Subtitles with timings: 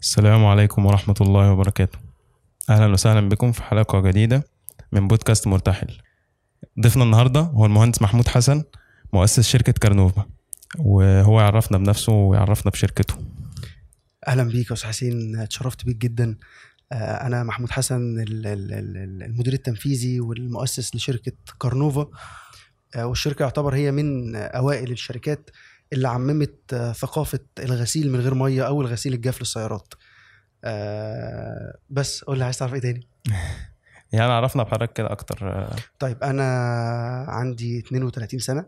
[0.00, 1.98] السلام عليكم ورحمة الله وبركاته.
[2.70, 4.44] أهلا وسهلا بكم في حلقة جديدة
[4.92, 5.98] من بودكاست مرتحل.
[6.80, 8.62] ضيفنا النهاردة هو المهندس محمود حسن
[9.12, 10.24] مؤسس شركة كارنوفا
[10.78, 13.14] وهو يعرفنا بنفسه ويعرفنا بشركته.
[14.28, 16.36] أهلا بيك يا أستاذ حسين اتشرفت بيك جدا.
[16.92, 22.06] آه، أنا محمود حسن ال- ال- ال- المدير التنفيذي والمؤسس لشركة كارنوفا.
[22.96, 25.50] آه، والشركة يعتبر هي من أوائل الشركات
[25.92, 29.94] اللي عممت آه، ثقافة الغسيل من غير مية أو الغسيل الجاف للسيارات.
[30.64, 33.06] آه، بس قول لي عايز تعرف إيه تاني؟
[34.12, 35.38] يعني عرفنا بحضرتك كده أكتر.
[35.50, 36.44] آه، طيب أنا
[37.28, 38.66] عندي 32 سنة.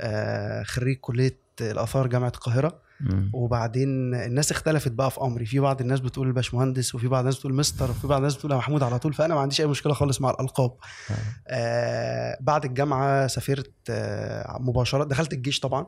[0.00, 2.82] آه، خريج كلية الآثار جامعة القاهرة.
[3.00, 3.30] مم.
[3.34, 5.46] وبعدين الناس اختلفت بقى في أمري.
[5.46, 8.56] في بعض الناس بتقول باشمهندس وفي بعض الناس بتقول مستر وفي بعض الناس بتقول يا
[8.56, 9.14] محمود على طول.
[9.14, 10.76] فأنا ما عنديش أي مشكلة خالص مع الألقاب.
[11.48, 15.04] آه بعد الجامعة سافرت آه مباشرة.
[15.04, 15.86] دخلت الجيش طبعا.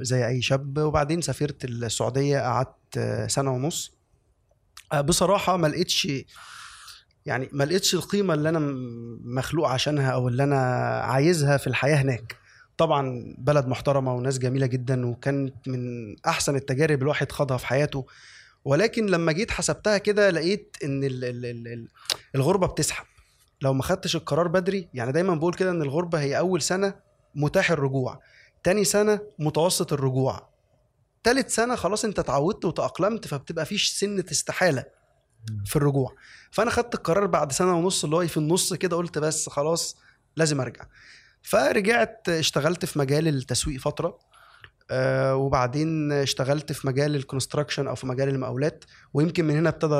[0.00, 0.78] زي أي شاب.
[0.78, 3.92] وبعدين سافرت السعودية قعدت سنة ونص.
[4.92, 6.08] آه بصراحة ما لقيتش
[7.26, 8.58] يعني ما لقيتش القيمة اللي أنا
[9.24, 10.60] مخلوق عشانها أو اللي أنا
[11.00, 12.36] عايزها في الحياة هناك.
[12.78, 18.06] طبعا بلد محترمة وناس جميلة جدا وكانت من أحسن التجارب الواحد خاضها في حياته.
[18.64, 21.88] ولكن لما جيت حسبتها كده لقيت إن ال ال ال ال
[22.34, 23.04] الغربة بتسحب.
[23.62, 26.94] لو ما خدتش القرار بدري يعني دايما بقول كده إن الغربة هي أول سنة
[27.34, 28.20] متاح الرجوع.
[28.66, 30.48] تاني سنة متوسط الرجوع.
[31.24, 34.84] تالت سنة خلاص انت اتعودت وتأقلمت فبتبقى فيش سنة استحالة
[35.64, 36.14] في الرجوع.
[36.50, 39.96] فأنا خدت القرار بعد سنة ونص اللي هو في النص كده قلت بس خلاص
[40.36, 40.84] لازم أرجع.
[41.42, 44.18] فرجعت اشتغلت في مجال التسويق فترة
[44.90, 49.94] آه وبعدين اشتغلت في مجال ال construction أو في مجال المقاولات ويمكن من هنا ابتدى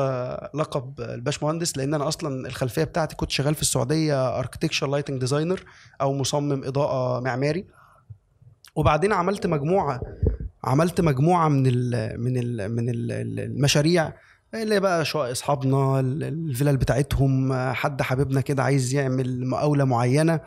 [0.58, 5.64] لقب الباشمهندس لأن أنا أصلا الخلفية بتاعتي كنت شغال في السعودية architecture lighting designer
[6.00, 7.66] أو مصمم إضاءة معماري.
[8.76, 10.00] وبعدين عملت مجموعة
[10.64, 14.12] عملت مجموعة من ال من ال من ال المشاريع
[14.54, 20.40] اللي بقى شقق أصحابنا ال- الفلل بتاعتهم حد حبيبنا كده عايز يعمل مقاولة معينة.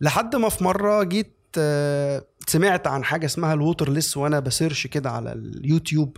[0.00, 1.36] لحد ما في مرة جيت
[2.46, 6.16] سمعت عن حاجة اسمها ال waterless وأنا ب search كده على اليوتيوب.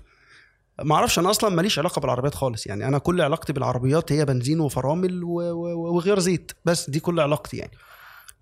[0.84, 2.88] ما أعرفش أنا أصلا ماليش علاقة بالعربيات خالص يعني.
[2.88, 7.72] أنا كل علاقتي بالعربيات هي بنزين وفرامل وغير زيت بس دي كل علاقتي يعني.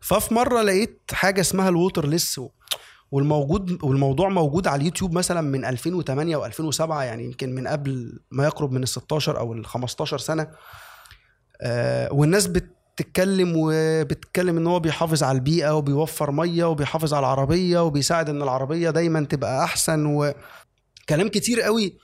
[0.05, 2.51] ففي مرة لقيت حاجة اسمها الووترلس و-
[3.11, 8.73] والموجود والموضوع موجود على اليوتيوب مثلا من 2008 و2007 يعني يمكن من قبل ما يقرب
[8.73, 10.49] من ال 16 أو ال 15 سنة.
[11.63, 18.29] آه، والناس بتتكلم وبتتكلم إن هو بيحافظ على البيئة وبيوفر مية وبيحافظ على العربية وبيساعد
[18.29, 21.99] إن العربية دايما تبقى أحسن وكلام كتير قوي.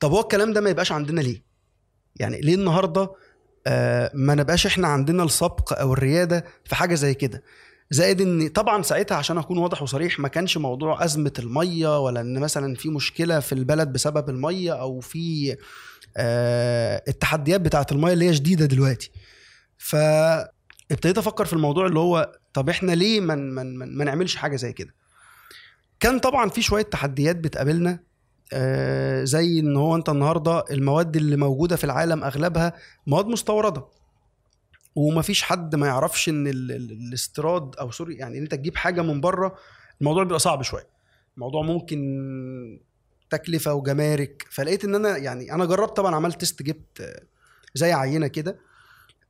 [0.00, 1.44] طب هو الكلام ده ما يبقاش عندنا ليه؟
[2.16, 3.10] يعني ليه النهارده
[4.14, 7.42] ما نبقاش إحنا عندنا السبق أو الريادة في حاجة زي كده.
[7.90, 12.38] زائد إن طبعا ساعتها عشان أكون واضح وصريح ما كانش موضوع أزمة المية ولا إن
[12.38, 15.56] مثلا في مشكلة في البلد بسبب المية أو في
[16.16, 19.10] آه، التحديات بتاعة المية اللي هي شديدة دلوقتي.
[19.78, 24.56] فابتديت أفكر في الموضوع اللي هو طب إحنا ليه ما من من من نعملش حاجة
[24.56, 24.94] زي كده؟
[26.00, 27.98] كان طبعا في شوية تحديات بتقابلنا آه،
[29.24, 32.72] زي إن هو أنت النهارده المواد اللي موجودة في العالم أغلبها
[33.06, 33.84] مواد مستوردة.
[34.96, 39.02] ومفيش حد ما يعرفش إن ال- ال- الاستيراد أو sorry يعني ان أنت تجيب حاجة
[39.02, 39.54] من بره
[40.00, 40.86] الموضوع بيبقى صعب شوية.
[41.36, 41.98] الموضوع ممكن
[43.30, 44.46] تكلفة وجمارك.
[44.50, 47.22] فلقيت إن أنا يعني أنا جربت طبعا عملت test جبت آه،
[47.74, 48.58] زي عينة كده.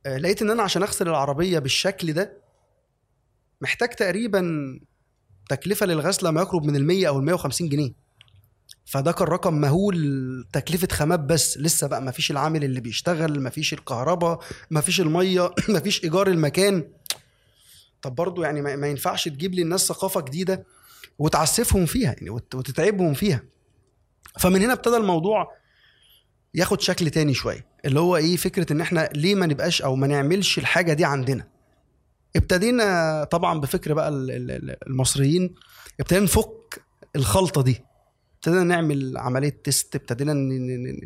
[0.05, 2.37] آه، لقيت إن أنا عشان أغسل العربية بالشكل ده
[3.61, 4.43] محتاج تقريبا
[5.49, 8.04] تكلفة للغسله ما يقرب من ال 100 أو ال 150 جنيه.
[8.85, 11.57] فده كان رقم مهول تكلفة خامات بس.
[11.57, 14.39] لسه بقى ما فيش العامل اللي بيشتغل ما فيش الكهرباء
[14.71, 16.87] ما فيش المية ما فيش إيجار المكان.
[18.01, 20.65] طب برضو يعني ما ينفعش تجيب للناس ثقافة جديدة
[21.19, 23.43] وتعسفهم فيها يعني وت- وتتعبهم فيها.
[24.39, 25.51] فمن هنا ابتدى الموضوع
[26.53, 30.07] ياخد شكل تاني شوية اللي هو إيه فكرة إن إحنا ليه ما نبقاش أو ما
[30.07, 31.47] نعملش الحاجة دي عندنا.
[32.35, 35.55] ابتدينا طبعا بفكر بقى ال- ال- ال- المصريين
[35.99, 36.81] ابتدينا نفك
[37.15, 37.81] الخلطة دي.
[38.47, 40.33] ابتدينا نعمل عملية تيست ابتدينا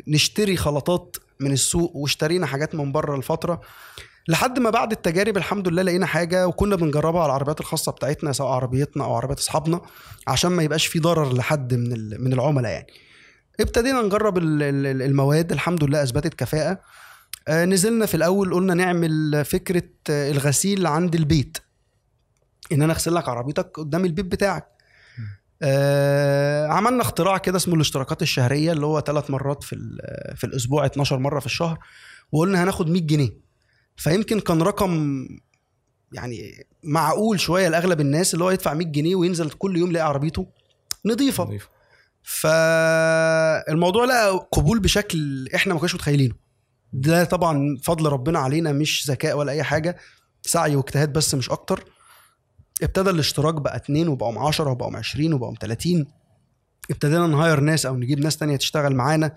[0.08, 3.60] نشتري خلطات من السوق واشترينا حاجات من بره لفترة.
[4.28, 8.50] لحد ما بعد التجارب الحمد لله لقينا حاجة وكنا بنجربها على العربيات الخاصة بتاعتنا سواء
[8.52, 9.80] عربيتنا أو عربيات أصحابنا
[10.28, 12.86] عشان ما يبقاش في ضرر لحد من من العملاء يعني.
[13.60, 16.80] ابتدينا نجرب ال- ال- المواد الحمد لله أثبتت كفاءة.
[17.48, 21.58] آه، نزلنا في الأول قلنا نعمل فكرة آه، الغسيل عند البيت.
[22.72, 24.66] إن أنا أغسل لك عربيتك قدام البيت بتاعك.
[25.62, 29.76] آه عملنا اختراع كده اسمه الاشتراكات الشهرية اللي هو ثلاث مرات في
[30.36, 31.78] في الأسبوع 12 مرة في الشهر
[32.32, 33.30] وقلنا هناخد 100 جنيه.
[33.96, 35.26] فيمكن كان رقم
[36.12, 40.46] يعني معقول شوية لأغلب الناس اللي هو يدفع 100 جنيه وينزل كل يوم يلاقي عربيته
[41.06, 41.44] نظيفة.
[41.44, 41.68] نضيف.
[42.22, 46.34] فالموضوع لقى قبول بشكل إحنا ما كناش متخيلينه.
[46.92, 49.96] ده طبعا فضل ربنا علينا مش ذكاء ولا أي حاجة
[50.42, 51.84] سعي واجتهاد بس مش أكتر.
[52.82, 56.06] ابتدى الاشتراك بقى اتنين وبقوا 10 وبقوا 20 وبقوا 30
[56.90, 59.36] ابتدينا نهاير ناس أو نجيب ناس تانية تشتغل معانا.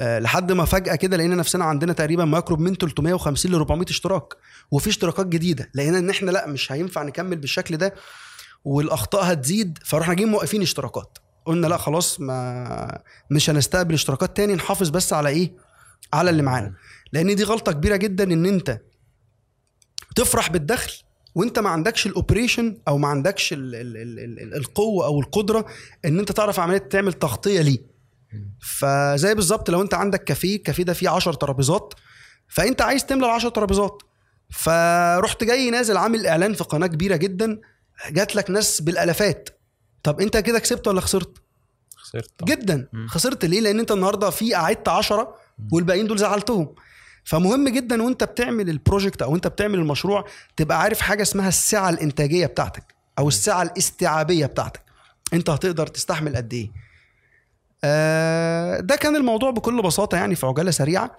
[0.00, 3.86] أه لحد ما فجأة كده لقينا نفسنا عندنا تقريبا ما يقرب من 350 ل 400
[3.88, 4.34] اشتراك.
[4.70, 5.70] وفي اشتراكات جديدة.
[5.74, 7.94] لقينا إن إحنا لأ مش هينفع نكمل بالشكل ده.
[8.64, 9.78] والأخطاء هتزيد.
[9.84, 11.18] فرحنا جايين موقفين اشتراكات.
[11.44, 14.54] قلنا لأ خلاص ما مش هنستقبل اشتراكات تاني.
[14.54, 15.52] نحافظ بس على إيه؟
[16.12, 16.74] على اللي معانا.
[17.12, 18.80] لأن دي غلطة كبيرة جدا إن أنت
[20.16, 20.92] تفرح بالدخل
[21.34, 25.66] وانت ما عندكش ال operation أو ما عندكش ال ال ال ال القوة أو القدرة
[26.04, 27.78] ان انت تعرف عملية تعمل تغطية ليه.
[28.60, 31.94] فزي بالظبط لو انت عندك كافيه الكافيه ده فيه 10 ترابيزات
[32.48, 34.02] فانت عايز تملى ال 10 ترابيزات.
[34.50, 37.60] فرحت جاي نازل عامل اعلان في قناة كبيرة جدا
[38.10, 39.48] جات لك ناس بالالافات.
[40.02, 41.32] طب انت كده كسبت ولا خسرت؟
[41.96, 42.44] خسرت.
[42.44, 42.88] جدا.
[43.06, 45.36] خسرت ليه؟ لأن انت النهارده في قعدت 10
[45.72, 46.74] والباقيين دول زعلتهم.
[47.28, 50.24] فمهم جدا وانت بتعمل البروجكت أو انت بتعمل المشروع
[50.56, 54.82] تبقى عارف حاجة اسمها السعة الإنتاجية بتاعتك أو السعة الاستيعابية بتاعتك.
[55.32, 56.70] انت هتقدر تستحمل قد إيه.
[57.84, 61.16] آه، ده كان الموضوع بكل بساطة يعني في عجالة سريعة.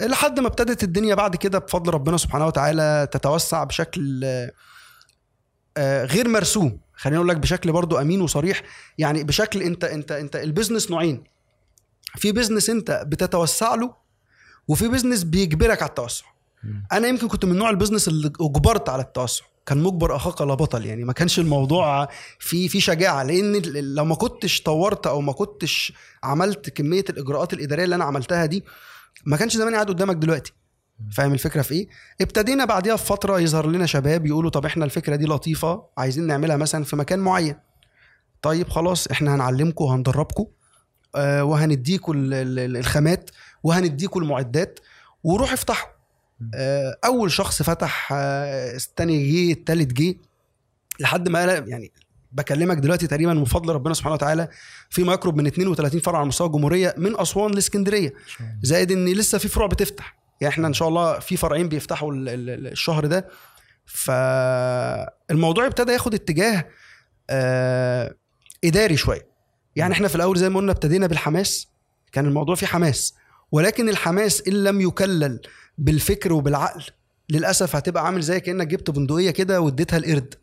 [0.00, 4.20] لحد ما ابتدت الدنيا بعد كده بفضل ربنا سبحانه وتعالى تتوسع بشكل
[5.76, 6.78] آه، غير مرسوم.
[6.94, 8.62] خليني أقول لك بشكل برضو أمين وصريح.
[8.98, 11.24] يعني بشكل أنت أنت أنت ال business نوعين.
[12.16, 14.03] في business أنت بتتوسع له
[14.68, 16.24] وفي business بيجبرك على التوسع.
[16.92, 19.44] أنا يمكن كنت من نوع ال business اللي أجبرت على التوسع.
[19.66, 21.04] كان مجبر اخاك لا بطل يعني.
[21.04, 22.08] ما كانش الموضوع
[22.38, 23.22] في في شجاعة.
[23.22, 23.62] لأن
[23.94, 28.64] لو ما كنتش طورت أو ما كنتش عملت كمية الإجراءات الإدارية اللي أنا عملتها دي
[29.26, 30.52] ما كانش زماني قاعد قدامك دلوقتي.
[31.12, 31.88] فاهم الفكرة في إيه؟
[32.20, 36.84] ابتدينا بعديها بفترة يظهر لنا شباب يقولوا طب إحنا الفكرة دي لطيفة عايزين نعملها مثلا
[36.84, 37.56] في مكان معين.
[38.42, 40.46] طيب خلاص إحنا هنعلمكم وهندربكم
[41.16, 43.30] آه وهنديكوا ال- الخامات
[43.64, 44.80] وهنديكوا المعدات.
[45.24, 45.88] وروح افتحوا
[46.54, 50.14] آه أول شخص فتح آه الثاني جه الثالث جه.
[51.00, 51.92] لحد ما يعني
[52.32, 54.48] بكلمك دلوقتي تقريبا من فضل ربنا سبحانه وتعالى
[54.90, 58.12] في ما يقرب من 32 فرع على مستوى الجمهورية من أسوان لإسكندرية.
[58.62, 60.16] زائد إن لسه في فروع بتفتح.
[60.40, 63.28] يعني إحنا إن شاء الله في فرعين بيفتحوا ال- ال- ال- الشهر ده.
[63.86, 66.66] فالموضوع ابتدى ياخد اتجاه
[67.30, 68.14] آه
[68.64, 69.26] إداري شوية.
[69.76, 71.68] يعني إحنا في الأول زي ما قلنا ابتدينا بالحماس.
[72.12, 73.14] كان الموضوع فيه حماس.
[73.54, 75.40] ولكن الحماس إن لم يكلل
[75.78, 76.84] بالفكر وبالعقل
[77.30, 80.34] للأسف هتبقى عامل زي كأنك جبت بندقية كده واديتها القرد.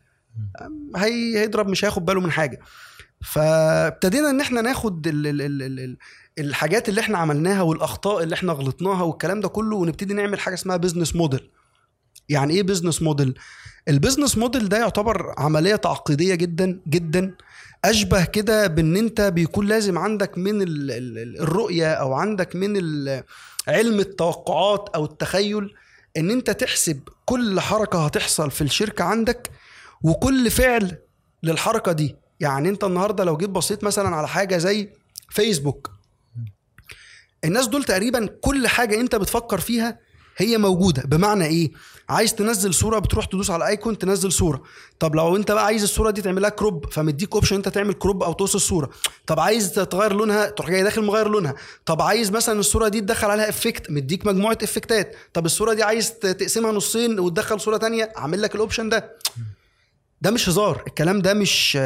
[0.96, 2.60] هي هيضرب مش هياخد باله من حاجة.
[3.24, 5.96] فابتدينا إن إحنا ناخد ال ال ال ال ال
[6.38, 10.76] الحاجات اللي إحنا عملناها والأخطاء اللي إحنا غلطناها والكلام ده كله ونبتدي نعمل حاجة اسمها
[10.76, 11.50] business model
[12.28, 13.34] يعني إيه business model
[13.88, 17.34] ال business model ده يعتبر عملية تعقيدية جدا جدا
[17.84, 22.76] أشبه كده بإن أنت بيكون لازم عندك من ال- ال- ال- الرؤية أو عندك من
[23.68, 25.74] علم التوقعات أو التخيل
[26.16, 29.50] إن أنت تحسب كل حركة هتحصل في الشركة عندك
[30.02, 30.96] وكل فعل
[31.42, 32.16] للحركة دي.
[32.40, 34.90] يعني أنت النهارده لو جيت بصيت مثلا على حاجة زي
[35.30, 35.90] فيسبوك
[37.44, 39.98] الناس دول تقريبا كل حاجة أنت بتفكر فيها
[40.36, 41.02] هي موجودة.
[41.02, 41.72] بمعنى إيه؟
[42.08, 44.62] عايز تنزل صورة بتروح تدوس على icon تنزل صورة.
[44.98, 48.32] طب لو أنت بقى عايز الصورة دي تعملها crop فمديك option أنت تعمل crop أو
[48.32, 48.90] توصل الصورة
[49.26, 51.54] طب عايز تغير لونها تروح جاي داخل مغير لونها.
[51.86, 56.18] طب عايز مثلا الصورة دي تدخل عليها effect مديك مجموعة effectات طب الصورة دي عايز
[56.18, 59.16] تقسمها نصين وتدخل صورة تانية عامل لك ال option ده.
[60.22, 60.82] ده مش هزار.
[60.86, 61.78] الكلام ده مش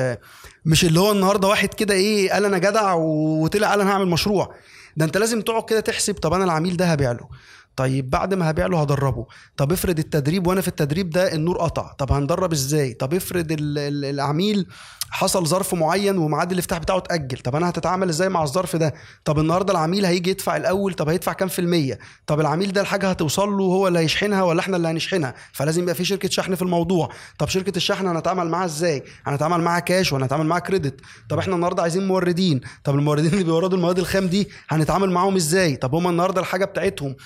[0.65, 4.55] مش اللي هو النهارده واحد كده إيه قال أنا جدع وطلع قال أنا هعمل مشروع.
[4.97, 7.29] ده أنت لازم تقعد كده تحسب طب أنا العميل ده هبيع له.
[7.77, 9.27] طيب بعد ما هبيع له هدربه.
[9.57, 11.93] طب افرض التدريب وأنا في التدريب ده النور قطع.
[11.93, 14.67] طب هندرب إزاي؟ طب افرض ال- ال- العميل
[15.11, 17.39] حصل ظرف معين وميعاد الافتتاح بتاعه اتأجل.
[17.39, 21.33] طب أنا هتتعامل إزاي مع الظرف ده؟ طب النهارده العميل هيجي يدفع الأول طب هيدفع
[21.33, 24.89] كام في المية؟ طب العميل ده الحاجة هتوصل له هو اللي هيشحنها ولا إحنا اللي
[24.89, 27.09] هنشحنها؟ فلازم يبقى في شركة شحن في الموضوع.
[27.39, 31.55] طب شركة الشحن هنتعامل معاها إزاي؟ هنتعامل معاها كاش ولا هنتعامل معاها كريدت طب إحنا
[31.55, 32.61] النهارده عايزين موردين.
[32.85, 37.17] طب الموردين اللي بيوردوا المواد الخام دي هنتعامل معاهم إزاي؟ طب هم النهارده الحاجة بتاعتهم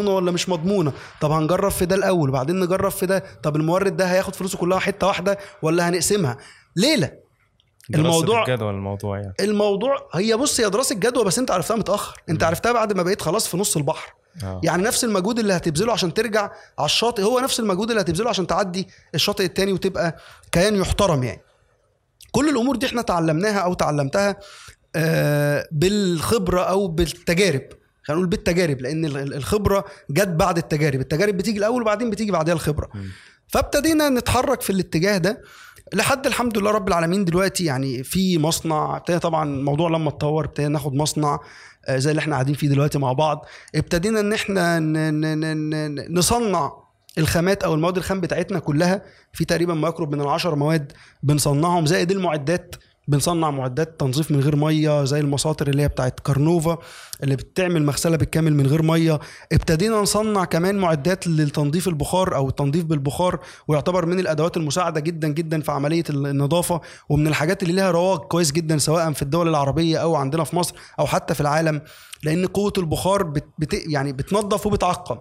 [0.00, 3.24] مضمونة ولا مش مضمونة؟ طب هنجرب في ده الأول وبعدين نجرب في ده.
[3.42, 6.36] طب المورد ده هياخد فلوسه كلها حتة واحدة ولا هنقسمها؟
[6.76, 7.12] ليلة.
[7.94, 9.34] الموضوع- الجدوى الموضوع يعني.
[9.40, 12.22] الموضوع هي بص هي دراسة جدوى بس انت عرفتها متأخر.
[12.28, 14.14] انت عرفتها بعد ما بقيت خلاص في نص البحر.
[14.44, 14.60] آه.
[14.64, 16.42] يعني نفس المجهود اللي هتبذله عشان ترجع
[16.78, 20.16] على الشاطئ هو نفس المجهود اللي هتبذله عشان تعدي الشاطئ التاني وتبقى
[20.52, 21.40] كيان يحترم يعني.
[22.32, 24.36] كل الأمور دي إحنا تعلمناها أو تعلمتها
[24.96, 27.62] آه، بالخبرة أو بالتجارب.
[28.10, 31.00] خلينا نقول بالتجارب لأن ال- ال- الخبرة جت بعد التجارب.
[31.00, 32.90] التجارب بتيجي الأول وبعدين بتيجي بعدها الخبرة.
[33.48, 35.42] فابتدينا نتحرك في الاتجاه ده
[35.94, 37.64] لحد الحمد لله رب العالمين دلوقتي.
[37.64, 41.38] يعني في مصنع ابتدى طبعا الموضوع لما اتطور ابتدينا ناخد مصنع
[41.86, 43.46] آه، زي اللي إحنا قاعدين فيه دلوقتي مع بعض.
[43.74, 44.78] ابتدينا إن إحنا
[46.10, 46.72] نصنع
[47.18, 49.02] الخامات أو المواد الخام بتاعتنا كلها.
[49.32, 52.74] في تقريبا ما يقرب من العشر مواد بنصنعهم زائد المعدات
[53.08, 56.78] بنصنع معدات تنظيف من غير مية زي المساطر اللي هي بتاعت كارنوفا
[57.22, 59.20] اللي بتعمل مغسلة بالكامل من غير مية.
[59.52, 65.60] ابتدينا نصنع كمان معدات للتنظيف البخار أو التنظيف بالبخار ويعتبر من الأدوات المساعدة جدا جدا
[65.60, 70.14] في عملية النظافة ومن الحاجات اللي لها رواج كويس جدا سواء في الدول العربية أو
[70.16, 71.80] عندنا في مصر أو حتى في العالم
[72.22, 75.18] لأن قوة البخار بت بت يعني بتنظف وبتعقم.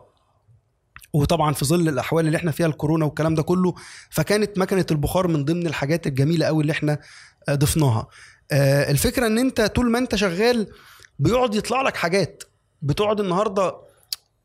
[1.14, 3.74] وطبعا في ظل الأحوال اللي إحنا فيها الكورونا والكلام ده كله
[4.10, 7.00] فكانت مكنة البخار من ضمن الحاجات الجميلة قوي اللي إحنا
[7.50, 8.08] ضفناها.
[8.52, 10.68] آه، الفكرة إن أنت طول ما أنت شغال
[11.20, 12.44] بيقعد يطلع لك حاجات.
[12.82, 13.76] بتقعد النهارده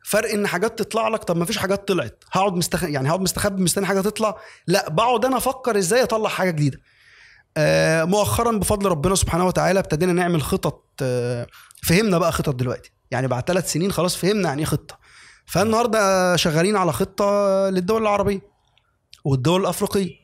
[0.04, 2.24] فرق إن حاجات تطلع لك طب ما فيش حاجات طلعت.
[2.32, 2.82] هقعد مستخ...
[2.84, 4.36] يعني هقعد مستخبي مستني حاجة تطلع.
[4.66, 6.80] لا بقعد أنا أفكر إزاي أطلع حاجة جديدة.
[7.56, 11.46] آه مؤخرا بفضل ربنا سبحانه وتعالى ابتدينا نعمل خطط آه
[11.82, 12.92] فهمنا بقى خطط دلوقتي.
[13.10, 14.98] يعني بعد ثلاث سنين خلاص فهمنا يعني إيه خطة.
[15.46, 17.24] فالنهاردة شغالين على خطة
[17.70, 18.40] للدول العربية
[19.24, 20.10] والدول الأفريقية.
[20.10, 20.23] آه،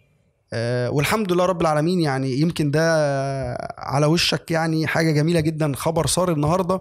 [0.89, 2.83] والحمد لله رب العالمين يعني يمكن ده
[3.79, 6.81] على وشك يعني حاجة جميلة جدا خبر صار النهارده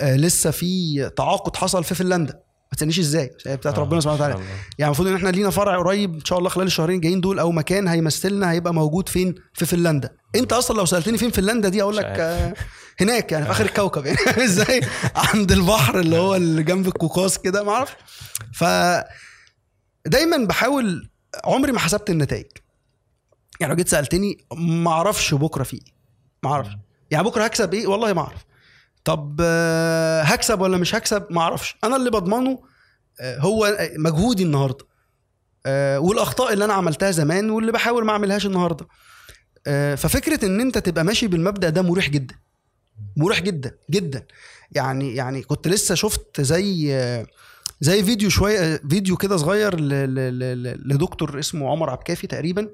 [0.00, 2.32] آه، لسه في تعاقد حصل في فنلندا.
[2.72, 4.34] ما تسألنيش إزاي هي بتاعت ربنا سبحانه وتعالى.
[4.78, 7.52] يعني المفروض إن إحنا لينا فرع قريب إن شاء الله خلال الشهرين الجايين دول أو
[7.52, 10.10] مكان هيمثلنا هيبقى موجود فين؟ في فنلندا.
[10.36, 12.04] أنت أصلا لو سألتني فين فنلندا دي أقول لك.
[12.04, 12.54] آه،
[13.00, 14.06] هناك يعني في آخر الكوكب.
[14.06, 14.80] يعني إزاي؟
[15.16, 17.92] عند البحر اللي هو اللي جنب القوقاز كده ما أعرفش.
[18.54, 18.64] ف
[20.06, 21.10] دايما بحاول
[21.44, 22.46] عمري ما حسبت النتائج.
[23.60, 25.92] يعني لو جيت سألتني ما أعرفش بكرة في إيه.
[26.42, 26.70] ما أعرفش.
[27.10, 28.44] يعني بكرة هكسب إيه؟ والله ما أعرف.
[29.04, 31.76] طب آه، هكسب ولا مش هكسب؟ ما أعرفش.
[31.84, 32.58] أنا اللي بضمنه
[33.20, 34.84] آه، هو مجهودي النهارده.
[35.66, 38.86] آه، والأخطاء اللي أنا عملتها زمان واللي بحاول ما أعملهاش النهارده.
[39.66, 42.34] آه، ففكرة إن أنت تبقى ماشي بالمبدأ ده مريح جدا.
[43.16, 44.26] مريح جدا جدا.
[44.72, 47.26] يعني يعني كنت لسه شفت زي آه،
[47.80, 52.68] زي فيديو شوية فيديو كده صغير ل- ل- ل- لدكتور اسمه عمر عبد الكافي تقريبا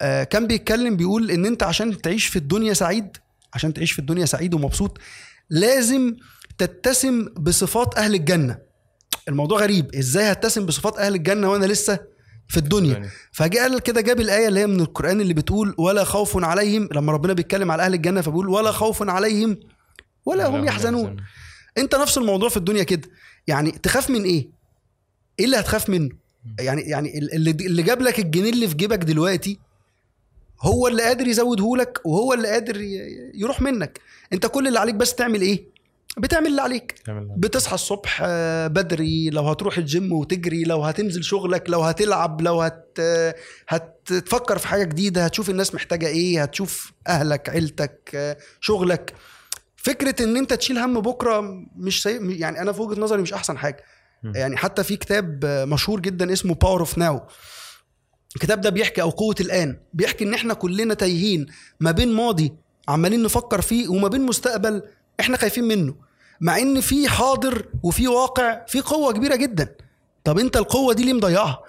[0.00, 3.16] آه، كان بيتكلم بيقول إن أنت عشان تعيش في الدنيا سعيد
[3.54, 4.98] عشان تعيش في الدنيا سعيد ومبسوط
[5.50, 6.16] لازم
[6.58, 8.58] تتسم بصفات أهل الجنة.
[9.28, 11.98] الموضوع غريب إزاي هتسم بصفات أهل الجنة وأنا لسه
[12.48, 12.94] في الدنيا؟
[13.32, 17.12] فجاء قال كده جاب الآية اللي هي من القرآن اللي بتقول ولا خوف عليهم لما
[17.12, 19.60] ربنا بيتكلم على أهل الجنة فبيقول ولا خوف عليهم
[20.26, 21.16] ولا هم يحزنون.
[21.78, 23.08] أنت نفس الموضوع في الدنيا كده.
[23.50, 24.48] يعني تخاف من إيه؟
[25.38, 26.10] إيه اللي هتخاف منه؟
[26.60, 29.58] يعني يعني اللي اللي جاب لك الجنيه اللي في جيبك دلوقتي
[30.60, 32.80] هو اللي قادر يزوده لك وهو اللي قادر
[33.34, 34.00] يروح منك.
[34.32, 35.64] أنت كل اللي عليك بس تعمل إيه؟
[36.18, 36.94] بتعمل اللي عليك.
[37.38, 42.98] بتصحى الصبح آه، بدري لو هتروح الجيم وتجري لو هتنزل شغلك لو هتلعب لو هت
[43.68, 49.14] هتفكر في حاجة جديدة هتشوف الناس محتاجة إيه هتشوف أهلك عيلتك آه، شغلك.
[49.84, 51.40] فكرة إن أنت تشيل هم بكرة
[51.76, 52.18] مش سي...
[52.38, 53.84] يعني أنا في وجهة نظري مش أحسن حاجة.
[54.34, 57.20] يعني حتى في كتاب مشهور جدا اسمه Power of Now
[58.36, 61.46] الكتاب ده بيحكي أو قوة الآن بيحكي إن إحنا كلنا تايهين
[61.80, 62.52] ما بين ماضي
[62.88, 64.82] عمالين نفكر فيه وما بين مستقبل
[65.20, 65.94] إحنا خايفين منه
[66.40, 69.74] مع إن في حاضر وفي واقع في قوة كبيرة جدا.
[70.24, 71.62] طب أنت القوة دي ليه مضيعها؟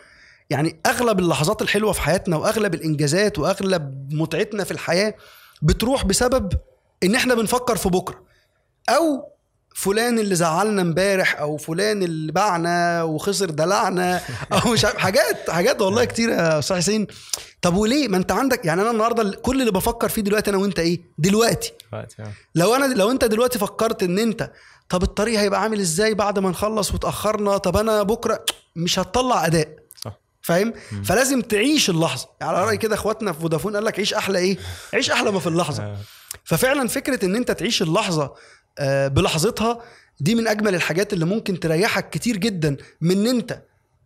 [0.50, 5.14] يعني أغلب اللحظات الحلوة في حياتنا وأغلب الإنجازات وأغلب متعتنا في الحياة
[5.62, 6.54] بتروح بسبب
[7.04, 8.24] إن إحنا بنفكر في بكرة.
[8.90, 9.32] أو
[9.76, 14.22] فلان اللي زعلنا امبارح أو فلان اللي باعنا وخسر دلعنا
[14.54, 17.08] أو مش حاجات حاجات والله كتير يا أستاذ حسين.
[17.62, 20.80] طب وليه؟ ما أنت عندك يعني أنا النهارده كل اللي بفكر فيه دلوقتي أنا وأنت
[20.80, 21.74] إيه؟ دلوقتي.
[22.56, 24.52] لو أنا لو أنت دلوقتي فكرت إن أنت
[24.90, 29.76] طب الطريق هيبقى عامل إزاي بعد ما نخلص وتأخرنا؟ طب أنا بكرة مش هتطلع أداء.
[30.42, 30.74] فاهم؟
[31.06, 32.28] فلازم تعيش اللحظة.
[32.42, 34.58] يعني على رأي كده إخواتنا في فودافون قال لك عيش أحلى إيه؟
[34.94, 35.96] عيش أحلى ما في اللحظة.
[36.44, 38.34] ففعلا فكرة إن أنت تعيش اللحظة
[38.80, 39.82] آه، بلحظتها
[40.20, 43.62] دي من أجمل الحاجات اللي ممكن تريحك كتير جدا من إن أنت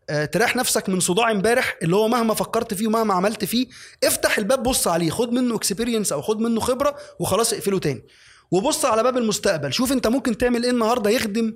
[0.10, 3.67] آه، تريح نفسك من صداع امبارح اللي هو مهما فكرت فيه ومهما عملت فيه
[4.03, 8.03] افتح الباب بص عليه خد منه experience أو خد منه خبرة وخلاص اقفله تاني.
[8.51, 11.53] وبص على باب المستقبل شوف أنت ممكن تعمل إيه النهارده يخدم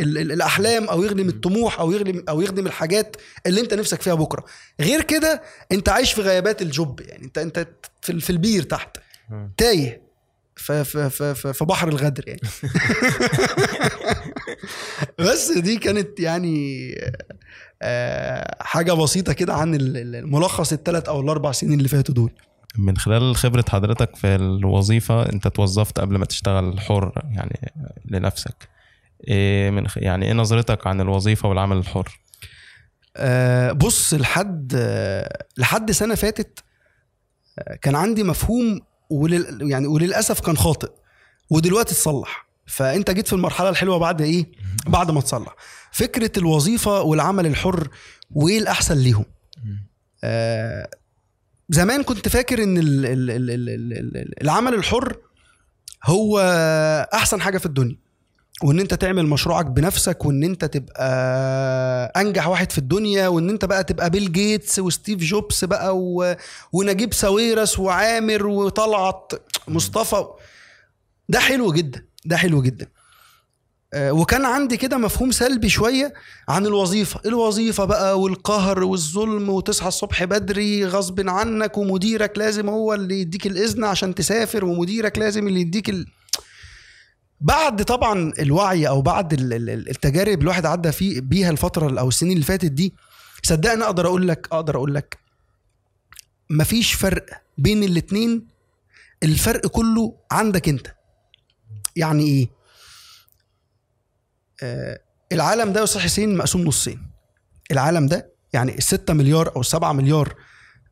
[0.00, 4.14] ال- ال- الأحلام أو يخدم الطموح أو يخدم أو يخدم الحاجات اللي أنت نفسك فيها
[4.14, 4.44] بكرة.
[4.80, 7.68] غير كده أنت عايش في غيابات الجب يعني أنت أنت
[8.02, 8.96] في البير تحت.
[9.56, 10.07] تايه.
[10.58, 12.40] في في في في في بحر الغدر يعني
[15.18, 16.94] بس دي كانت يعني
[17.82, 22.30] آه، حاجة بسيطة كده عن ال- ال- الملخص الثلاث أو الأربع سنين اللي فاتوا دول
[22.78, 27.72] من خلال خبرة حضرتك في الوظيفة أنت توظفت قبل ما تشتغل حر يعني
[28.04, 28.68] لنفسك
[29.28, 29.86] إيه من.
[29.96, 32.20] يعني إيه نظرتك عن الوظيفة والعمل الحر؟
[33.16, 34.72] آه، بص لحد
[35.56, 36.64] لحد سنة فاتت
[37.58, 40.90] آه، كان عندي مفهوم ولل يعني وللاسف كان خاطئ
[41.50, 44.46] ودلوقتي اتصلح فانت جيت في المرحله الحلوه بعد إيه
[44.86, 45.56] بعد ما تصلح
[45.92, 47.88] فكره الوظيفه والعمل الحر
[48.30, 49.24] وايه الاحسن ليهم
[50.24, 50.90] آه
[51.68, 55.16] زمان كنت فاكر ان ال ال ال ال ال ال العمل الحر
[56.04, 56.38] هو
[57.14, 57.96] احسن حاجة في الدنيا
[58.62, 61.08] وإن أنت تعمل مشروعك بنفسك وإن أنت تبقى
[62.16, 66.36] أنجح واحد في الدنيا وإن أنت بقى تبقى بيل جيتس وستيف جوبز بقى و...
[66.72, 69.32] ونجيب ساويرس وعامر وطلعت
[69.68, 70.24] مصطفى.
[71.28, 72.86] ده حلو جدا ده حلو جدا.
[73.94, 76.14] آه، وكان عندي كده مفهوم سلبي شوية
[76.48, 77.20] عن الوظيفة.
[77.26, 83.84] الوظيفة بقى والقهر والظلم وتصحى الصبح بدري غصب عنك ومديرك لازم هو اللي يديك الإذن
[83.84, 86.06] عشان تسافر ومديرك لازم اللي يديك ال...
[87.40, 92.08] بعد طبعا الوعي أو بعد ال- ال- ال- التجارب الواحد عدى فيه بيها الفترة أو
[92.08, 92.94] السنين اللي فاتت دي
[93.42, 95.18] صدقني أقدر أقول لك أقدر أقول لك
[96.50, 97.26] مفيش فرق
[97.58, 98.46] بين الاتنين.
[99.22, 100.86] الفرق كله عندك أنت.
[101.96, 102.48] يعني إيه؟
[104.62, 105.00] آه
[105.32, 107.10] العالم ده يا أستاذ حسين مقسوم نصين.
[107.70, 110.34] العالم ده يعني الستة مليار أو السبعة مليار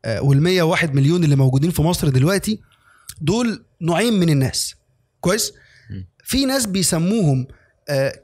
[0.05, 2.61] آه والمية واحد مليون اللي موجودين في مصر دلوقتي
[3.21, 4.75] دول نوعين من الناس.
[5.21, 5.53] كويس؟
[6.27, 7.47] في ناس بيسموهم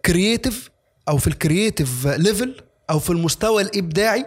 [0.05, 0.69] creative
[1.09, 4.25] أو في ال creative level أو في المستوى الإبداعي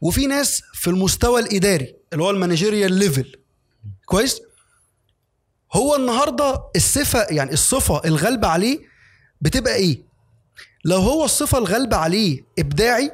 [0.00, 3.36] وفي ناس في المستوى الإداري اللي هو ال managerial level
[4.04, 4.40] كويس؟
[5.72, 8.78] هو النهارده الصفة يعني الصفة الغالبة عليه
[9.40, 10.02] بتبقى إيه؟
[10.84, 13.12] لو هو الصفة الغالبة عليه إبداعي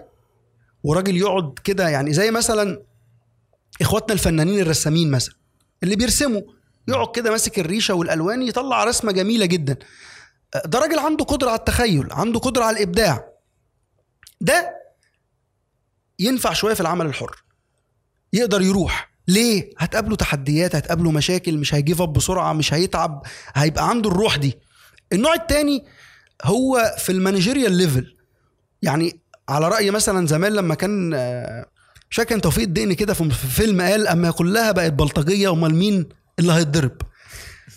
[0.84, 2.82] وراجل يقعد كده يعني زي مثلا
[3.80, 5.34] إخواتنا الفنانين الرسامين مثلا
[5.82, 6.42] اللي بيرسموا
[6.88, 9.76] يقعد كده ماسك الريشة والألوان يطلع رسمة جميلة جدا.
[10.64, 13.25] ده راجل عنده قدرة على التخيل عنده قدرة على الإبداع.
[14.40, 14.76] ده
[16.18, 17.44] ينفع شوية في العمل الحر.
[18.32, 19.10] يقدر يروح.
[19.28, 23.22] ليه؟ هتقابله تحديات هتقابله مشاكل مش هي give up بسرعة مش هيتعب
[23.54, 24.58] هيبقى عنده الروح دي.
[25.12, 25.84] النوع التاني
[26.44, 28.16] هو في ال managerial level.
[28.82, 31.66] يعني على رأي مثلا زمان لما كان آه،
[32.28, 36.08] كان توفيق الدقني كده في فيلم قال أما كلها بقت بلطجية أمال مين؟
[36.40, 36.92] اللي هيتضرب.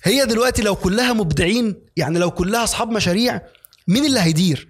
[0.04, 3.42] هي دلوقتي لو كلها مبدعين يعني لو كلها أصحاب مشاريع
[3.88, 4.68] مين اللي هيدير؟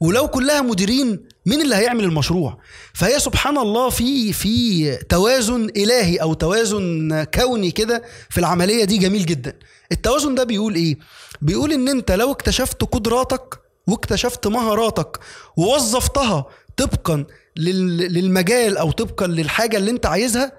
[0.00, 2.58] ولو كلها مديرين مين اللي هيعمل المشروع؟
[2.94, 9.26] فهي سبحان الله في في توازن إلهي أو توازن كوني كده في العملية دي جميل
[9.26, 9.58] جدا.
[9.92, 10.98] التوازن ده بيقول إيه؟
[11.42, 15.18] بيقول إن أنت لو اكتشفت قدراتك واكتشفت مهاراتك
[15.56, 17.24] ووظفتها طبقا
[17.56, 20.52] لل- للمجال أو طبقا للحاجة اللي أنت عايزها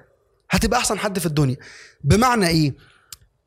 [0.49, 1.57] هتبقى أحسن حد في الدنيا.
[2.03, 2.73] بمعنى إيه؟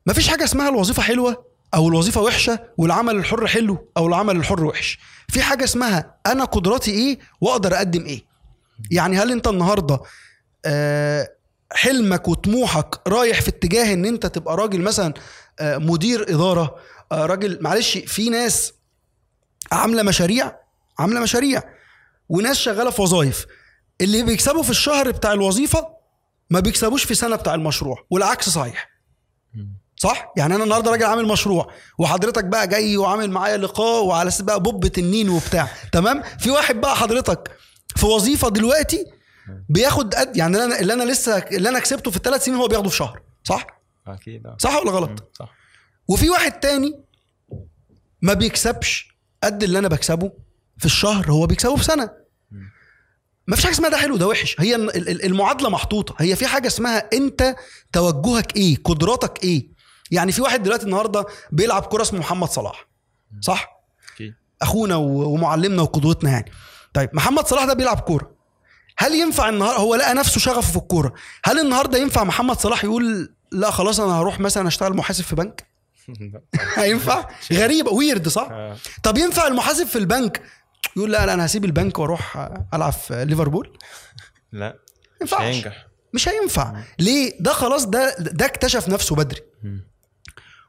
[0.05, 4.99] مفيش حاجة اسمها الوظيفة حلوة أو الوظيفة وحشة والعمل الحر حلو أو العمل الحر وحش.
[5.27, 8.21] في حاجة اسمها أنا قدراتي إيه وأقدر أقدم إيه.
[8.91, 9.99] يعني هل أنت النهارده
[10.65, 11.29] آه،
[11.71, 15.13] حلمك وطموحك رايح في اتجاه إن أنت تبقى راجل مثلا
[15.59, 16.75] آه، مدير إدارة
[17.11, 18.73] آه، راجل معلش في ناس
[19.71, 20.55] عاملة مشاريع
[20.99, 21.63] عاملة مشاريع
[22.29, 23.45] وناس شغالة في وظائف
[24.01, 25.87] اللي بيكسبوا في الشهر بتاع الوظيفة
[26.49, 28.89] ما بيكسبوش في سنة بتاع المشروع والعكس صحيح.
[29.95, 34.41] صح؟ يعني أنا النهارده راجل عامل مشروع وحضرتك بقى جاي وعامل معايا لقاء وعلى أساس
[34.41, 35.69] بقى بوب تنين وبتاع.
[35.91, 37.57] تمام؟ في واحد بقى حضرتك
[37.95, 39.05] في وظيفة دلوقتي
[39.69, 42.67] بياخد قد يعني اللي أنا اللي أنا لسه اللي أنا كسبته في الثلاث سنين هو
[42.67, 43.21] بياخده في شهر.
[43.43, 43.67] صح؟
[44.07, 44.55] أكيد آه.
[44.59, 45.53] صح ولا غلط؟ صح.
[46.07, 46.99] وفي واحد تاني
[48.21, 50.31] ما بيكسبش قد اللي أنا بكسبه
[50.77, 52.18] في الشهر هو بيكسبه في سنة.
[53.49, 54.55] ما فيش حاجة اسمها ده حلو ده وحش.
[54.59, 56.15] هي ال- ال- المعادلة محطوطة.
[56.17, 57.55] هي في حاجة اسمها انت
[57.93, 59.67] توجهك إيه قدراتك إيه.
[60.11, 62.87] يعني في واحد دلوقتي النهارده بيلعب كوره اسمه محمد صلاح.
[63.41, 63.81] صح؟
[64.13, 66.51] أكيد أخونا ومعلمنا وقدوتنا يعني.
[66.93, 68.31] طيب محمد صلاح ده بيلعب كورة.
[68.97, 71.13] هل ينفع النهارده هو لقى نفسه شغفه في الكورة.
[71.45, 75.67] هل النهارده ينفع محمد صلاح يقول لا خلاص أنا هروح مثلا أشتغل محاسب في بنك؟
[76.75, 78.77] هينفع؟ غريبة ويرد صح؟ آه.
[79.03, 80.41] طب ينفع المحاسب في البنك
[80.97, 83.77] يقول لا لا أنا هسيب البنك وأروح ألعب في ليفربول.
[84.51, 84.75] لا
[85.23, 85.87] مش هينجح.
[86.13, 86.81] مش هينفع.
[86.99, 89.41] ليه؟ ده خلاص ده ده اكتشف نفسه بدري.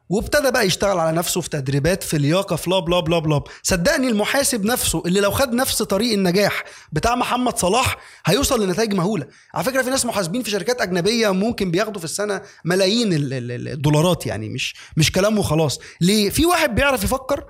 [0.08, 3.42] وابتدى بقى يشتغل على نفسه في تدريبات في لياقة في بلا بلا بلا بلا.
[3.62, 7.96] صدقني المحاسب نفسه اللي لو خد نفس طريق النجاح بتاع محمد صلاح
[8.26, 9.26] هيوصل لنتائج مهولة.
[9.54, 13.52] على فكرة في ناس محاسبين في شركات أجنبية ممكن بياخدوا في السنة ملايين ال- ال-
[13.52, 15.78] ال- الدولارات يعني مش مش كلام وخلاص.
[16.00, 17.44] ليه؟ في واحد بيعرف يفكر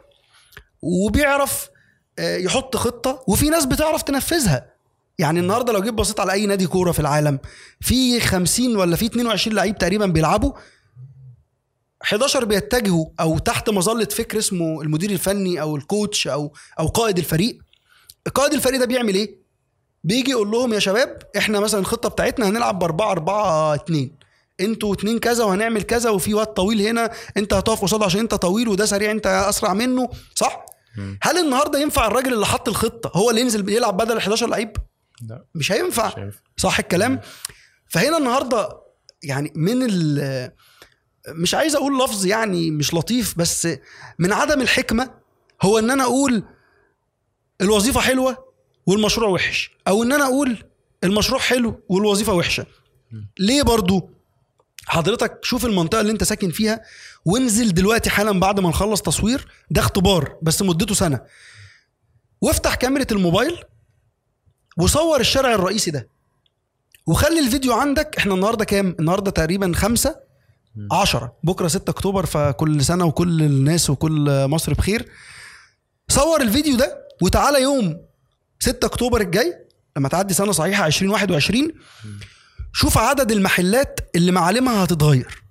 [0.83, 1.68] وبيعرف
[2.20, 4.66] يحط خطة وفي ناس بتعرف تنفذها.
[5.18, 7.38] يعني النهارده لو جيت بصيت على أي نادي كورة في العالم
[7.80, 10.52] في 50 ولا في 22 لعيب تقريبا بيلعبوا
[12.02, 17.59] 11 بيتجهوا أو تحت مظلة فكر اسمه المدير الفني أو الكوتش أو أو قائد الفريق.
[18.35, 19.37] قائد الفريق ده بيعمل إيه؟
[20.04, 24.11] بيجي يقول لهم يا شباب إحنا مثلا الخطة بتاعتنا هنلعب ب 4 4 2
[24.61, 28.68] أنتوا اتنين كذا وهنعمل كذا وفي واد طويل هنا انت هتقف قصاده عشان انت طويل
[28.68, 30.64] وده سريع انت أسرع منه صح.
[31.22, 34.72] هل النهارده ينفع الراجل اللي حط الخطة هو اللي ينزل يلعب بدل ال 11 لعيب؟
[35.29, 35.44] لا.
[35.55, 36.09] مش هينفع.
[36.14, 37.20] شايف صح الكلام؟
[37.88, 38.68] فهنا النهارده
[39.22, 40.50] يعني من ال
[41.29, 43.68] مش عايز أقول لفظ يعني مش لطيف بس
[44.18, 45.11] من عدم الحكمة
[45.62, 46.44] هو إن أنا أقول
[47.61, 48.44] الوظيفة حلوة
[48.87, 50.64] والمشروع وحش أو إن أنا أقول
[51.05, 52.66] المشروع حلو والوظيفة وحشة.
[53.38, 54.11] ليه برضو؟
[54.87, 56.81] حضرتك شوف المنطقة اللي أنت ساكن فيها
[57.24, 61.20] وانزل دلوقتي حالا بعد ما نخلص تصوير ده اختبار بس مدته سنة.
[62.40, 63.59] وافتح كاميرا الموبايل
[64.78, 66.09] وصور الشارع الرئيسي ده.
[67.06, 70.16] وخلي الفيديو عندك إحنا النهارده كام؟ النهارده تقريبا خمسة
[70.92, 71.37] عشرة.
[71.44, 75.09] بكرة 6 أكتوبر فكل سنة وكل الناس وكل مصر بخير.
[76.09, 78.00] صور الفيديو ده وتعالى يوم
[78.61, 81.72] 6 أكتوبر الجاي لما تعدي سنة صحيحة 2021
[82.72, 85.42] شوف عدد المحلات اللي معالمها هتتغير.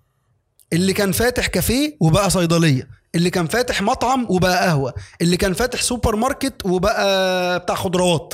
[0.73, 5.81] اللي كان فاتح كافيه وبقى صيدلية اللي كان فاتح مطعم وبقى قهوة اللي كان فاتح
[5.81, 8.33] سوبر ماركت وبقى بتاع خضروات.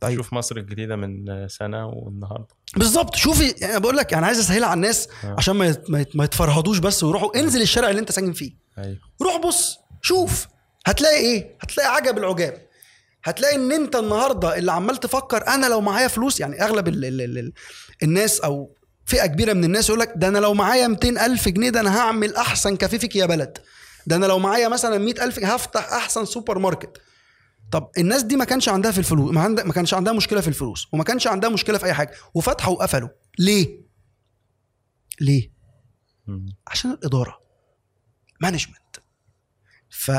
[0.00, 0.16] طيب.
[0.16, 2.46] شوف مصر الجديدة من سنة والنهاردة.
[2.76, 3.14] بالظبط.
[3.16, 5.34] شوفي يعني بقول لك أنا عايز أسهلها على الناس آه.
[5.38, 7.38] عشان ما ما يت- ما يتفرهدوش بس ويروحوا.
[7.40, 8.52] انزل الشارع اللي انت ساكن فيه.
[8.78, 8.98] أيوه.
[9.22, 10.46] روح بص شوف.
[10.86, 12.66] هتلاقي إيه؟ هتلاقي عجب العجاب.
[13.24, 17.20] هتلاقي إن أنت النهارده اللي عمال تفكر أنا لو معايا فلوس يعني أغلب ال ال
[17.20, 17.52] ال ال
[18.02, 18.74] الناس أو
[19.06, 21.98] فئة كبيرة من الناس يقول لك ده أنا لو معايا 200 ألف جنيه ده أنا
[21.98, 23.58] هعمل أحسن كافيه فيك يا بلد.
[24.06, 27.00] ده أنا لو معايا مثلا 100 ألف هفتح أحسن سوبر ماركت.
[27.72, 29.60] طب الناس دي ما كانش عندها في الفلوس ما, عند...
[29.60, 33.08] ما كانش عندها مشكلة في الفلوس وما كانش عندها مشكلة في أي حاجة وفتحوا وقفلوا.
[33.38, 33.80] ليه؟
[35.20, 35.52] ليه.
[36.66, 37.40] عشان الإدارة.
[38.40, 38.96] management
[39.90, 40.10] ف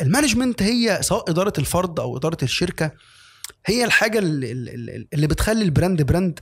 [0.00, 2.92] ال management هي سواء إدارة الفرد أو إدارة الشركة
[3.66, 4.52] هي الحاجة اللي
[5.14, 6.40] اللي بتخلي ال brand brand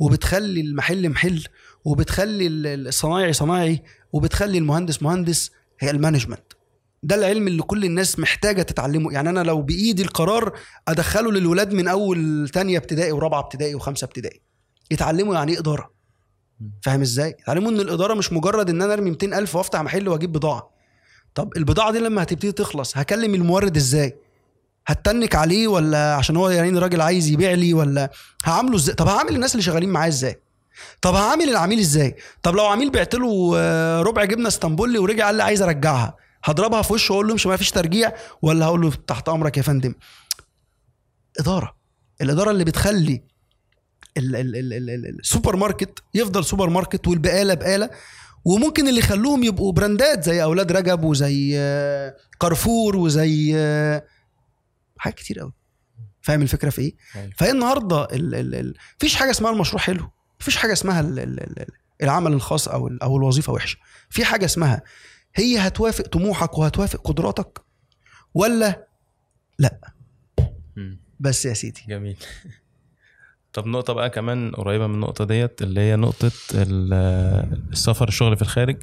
[0.00, 1.44] وبتخلي المحل محل
[1.84, 3.82] وبتخلي ال- الصنايعي صنايعي
[4.12, 6.52] وبتخلي المهندس مهندس هي ال management.
[7.02, 9.12] ده العلم اللي كل الناس محتاجة تتعلمه.
[9.12, 10.58] يعني أنا لو بإيدي القرار
[10.88, 14.40] أدخله للولاد من أول تانية ابتدائي ورابعة ابتدائي وخمسة ابتدائي.
[14.90, 15.90] يتعلموا يعني إيه إدارة؟
[16.82, 20.70] فاهم إزاي؟ يتعلموا إن الإدارة مش مجرد إن أنا أرمي 200000 وأفتح محل وأجيب بضاعة.
[21.34, 24.16] طب البضاعة دي لما هتبتدي تخلص هكلم المورد إزاي؟
[24.90, 28.10] هتنك عليه ولا عشان هو يعني راجل عايز يبيع لي ولا
[28.44, 30.40] هعامله إزاي؟ طب هعامل الناس اللي شغالين معايا إزاي؟
[31.02, 35.34] طب هعامل العميل إزاي؟ طب لو عميل بعت له آه، ربع جبنة اسطنبولي ورجع قال
[35.34, 38.92] لي عايز ارجعها هضربها في وشه وأقول له مش ما فيش ترجيع ولا هقول له
[39.06, 39.94] تحت أمرك يا فندم؟
[41.40, 41.76] إدارة.
[42.20, 43.22] الإدارة اللي بتخلي
[44.16, 47.90] ال- ال- ال- ال- ال- السوبر ماركت يفضل سوبر ماركت والبقالة بقالة
[48.44, 54.04] وممكن اللي يخلوهم يبقوا براندات زي أولاد رجب وزي آه، كارفور وزي آه،
[55.00, 55.52] حاجات كتير قوي.
[56.22, 56.96] فاهم الفكرة في إيه.
[57.36, 60.10] فهي النهارده ال ال ال مفيش حاجة اسمها المشروع حلو.
[60.40, 61.66] مفيش حاجة اسمها ال ال ال
[62.02, 63.78] العمل الخاص أو أو الوظيفة وحشة.
[64.10, 64.82] في حاجة اسمها
[65.34, 67.60] هي هتوافق طموحك وهتوافق قدراتك
[68.34, 68.86] ولا
[70.76, 71.00] مم.
[71.20, 71.82] بس يا سيدي.
[71.88, 72.16] جميل.
[73.52, 76.92] طب نقطة بقى كمان قريبة من النقطة ديت اللي هي نقطة ال-
[77.72, 78.76] السفر الشغل في الخارج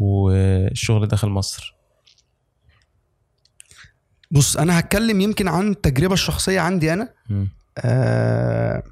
[0.00, 1.73] والشغل داخل مصر.
[4.34, 7.08] بص أنا هتكلم يمكن عن التجربه الشخصيه عندي أنا.
[7.78, 8.82] آه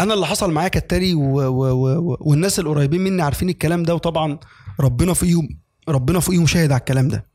[0.00, 4.38] أنا اللي حصل معايا كالتالي و و و والناس القريبين مني عارفين الكلام ده وطبعا
[4.80, 5.48] ربنا فوقيهم
[5.88, 7.26] ربنا فوقيهم شاهد على الكلام ده.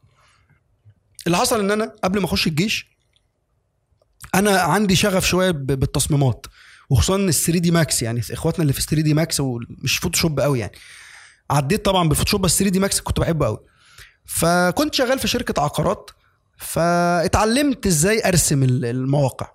[1.27, 2.88] اللي حصل إن أنا قبل ما أخش الجيش
[4.36, 6.45] أنا عندي شغف شوية بالتصميمات
[6.89, 10.71] وخصوصا ال 3D Max يعني إخواتنا اللي في 3D Max ومش فوتوشوب قوي يعني.
[11.49, 13.60] عديت طبعا بالفوتوشوب بس 3D Max كنت بحبه قوي
[14.25, 16.12] فكنت شغال في شركة عقارات.
[16.57, 19.47] فاتعلمت إزاي ارسم ال- المواقع.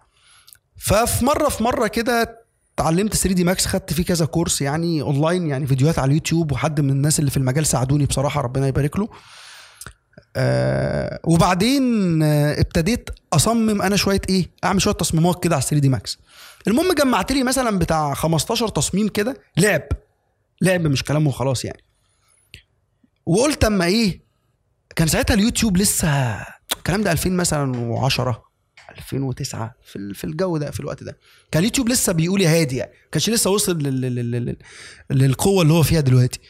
[0.76, 2.40] ففي مرة في مرة كده
[2.74, 6.90] اتعلمت 3D Max خدت فيه كذا كورس يعني اونلاين يعني فيديوهات على اليوتيوب وحد من
[6.90, 9.08] الناس اللي في المجال ساعدوني بصراحة ربنا يبارك له.
[10.36, 11.82] آه وبعدين
[12.22, 16.18] آه ابتديت اصمم أنا شوية إيه اعمل شوية تصميمات كده على 3D Max.
[16.66, 19.82] المهم جمعت لي مثلا بتاع 15 تصميم كده لعب.
[20.62, 21.84] لعب مش كلام وخلاص يعني.
[23.26, 24.20] وقلت اما إيه
[24.96, 26.40] كان ساعتها اليوتيوب لسه
[26.90, 28.35] الكلام ده 2000 مثلا و10
[28.98, 31.18] 2009 في في الجو ده في الوقت ده
[31.50, 33.79] كان اليوتيوب لسه بيقول يا هادي يعني كانش لسه وصل.
[33.79, 34.00] لل...
[34.00, 34.57] لل...
[35.11, 36.40] للقوة اللي هو فيها دلوقتي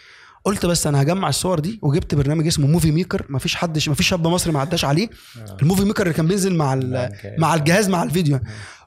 [0.45, 4.27] قلت بس أنا هجمع الصور دي وجبت برنامج اسمه Movie Maker مفيش حد مفيش شاب
[4.27, 5.09] مصري ما عداش عليه.
[5.63, 6.75] ال Movie Maker اللي كان بينزل مع.
[6.75, 7.39] مع الجهاز.
[7.39, 8.41] مع الجهاز مع الفيديو.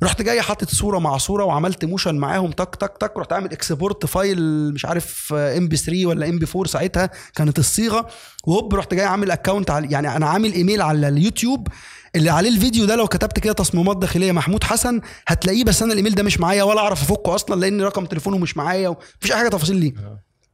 [0.04, 2.52] رحت جاي حاطط صورة مع صورة وعملت motion معاهم.
[2.52, 3.14] تك تك تك.
[3.18, 7.10] رحت عامل export file مش عارف MP3 ولا MP4 ساعتها.
[7.36, 8.08] كانت الصيغة.
[8.48, 11.68] وهوب رحت جاي عامل account على يعني أنا عامل ايميل على اليوتيوب
[12.16, 14.32] اللي عليه الفيديو ده لو كتبت كده تصميمات داخلية.
[14.32, 18.06] محمود حسن هتلاقيه بس أنا الايميل ده مش معايا ولا أعرف أفكه أصلا لأن رقم
[18.06, 19.94] تليفونه مش معايا ومفيش أي حاجة تفاصيل ليه.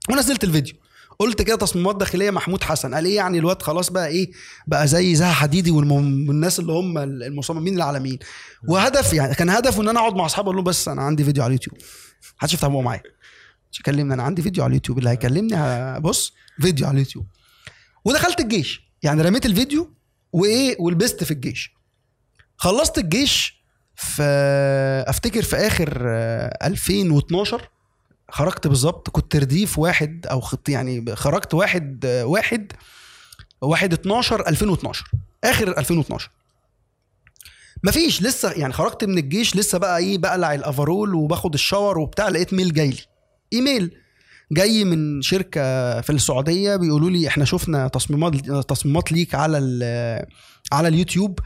[0.09, 0.73] ونزلت الفيديو.
[1.19, 2.95] قلت كده تصميمات داخلية محمود حسن.
[2.95, 4.31] قال إيه يعني الواد خلاص بقى إيه
[4.67, 8.19] بقى زي زها حديد والناس اللي هم المصممين العالميين.
[8.67, 11.43] وهدف يعني كان هدفه إن أنا أقعد مع أصحابي أقول له بس أنا عندي فيديو
[11.43, 11.77] على اليوتيوب.
[12.37, 13.03] محدش يفتح معايا.
[13.71, 14.97] مش يكلمني أنا عندي فيديو على اليوتيوب.
[14.97, 17.25] اللي هيكلمني بص فيديو على اليوتيوب.
[18.05, 18.81] ودخلت الجيش.
[19.03, 19.93] يعني رميت الفيديو
[20.33, 21.73] وإيه ولبست في الجيش.
[22.57, 23.63] خلصت الجيش
[23.95, 24.23] في
[25.07, 27.69] أفتكر في آخر آه، 2012
[28.31, 32.71] خرجت بالظبط كنت رديف واحد أو خط يعني خرجت واحد واحد
[33.61, 35.05] واحد 12 2012
[35.43, 36.29] آخر 2012
[37.83, 42.29] مفيش لسه يعني خرجت من الجيش لسه بقى إيه بقلع الأفرول وباخد ال shower وبتاع
[42.29, 42.99] لقيت mail جاي لي.
[43.53, 43.95] إيميل
[44.51, 45.61] جاي من شركة
[46.01, 48.35] في السعودية بيقولوا لي إحنا شفنا تصميمات
[48.69, 49.57] تصميمات ليك على
[50.71, 51.39] على اليوتيوب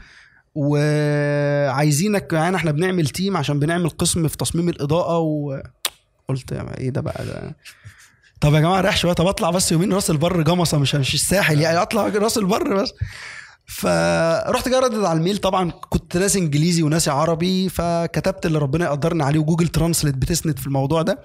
[0.54, 5.64] وعايزينك يعني إحنا بنعمل team عشان بنعمل قسم في تصميم الإضاءة وقلت
[6.30, 7.56] يا إيه ده بقى ده
[8.40, 9.12] طب يا جماعة ريح شوية.
[9.12, 11.82] طب أطلع بس يومين راس البر جمصة مش مش الساحل يعني.
[11.82, 12.92] أطلع راس البر بس.
[13.66, 15.38] فرحت جاي ردد على الميل.
[15.38, 20.66] طبعا كنت ناسي إنجليزي وناسي عربي فكتبت اللي ربنا يقدرني عليه وجوجل translate بتسند في
[20.66, 21.18] الموضوع ده.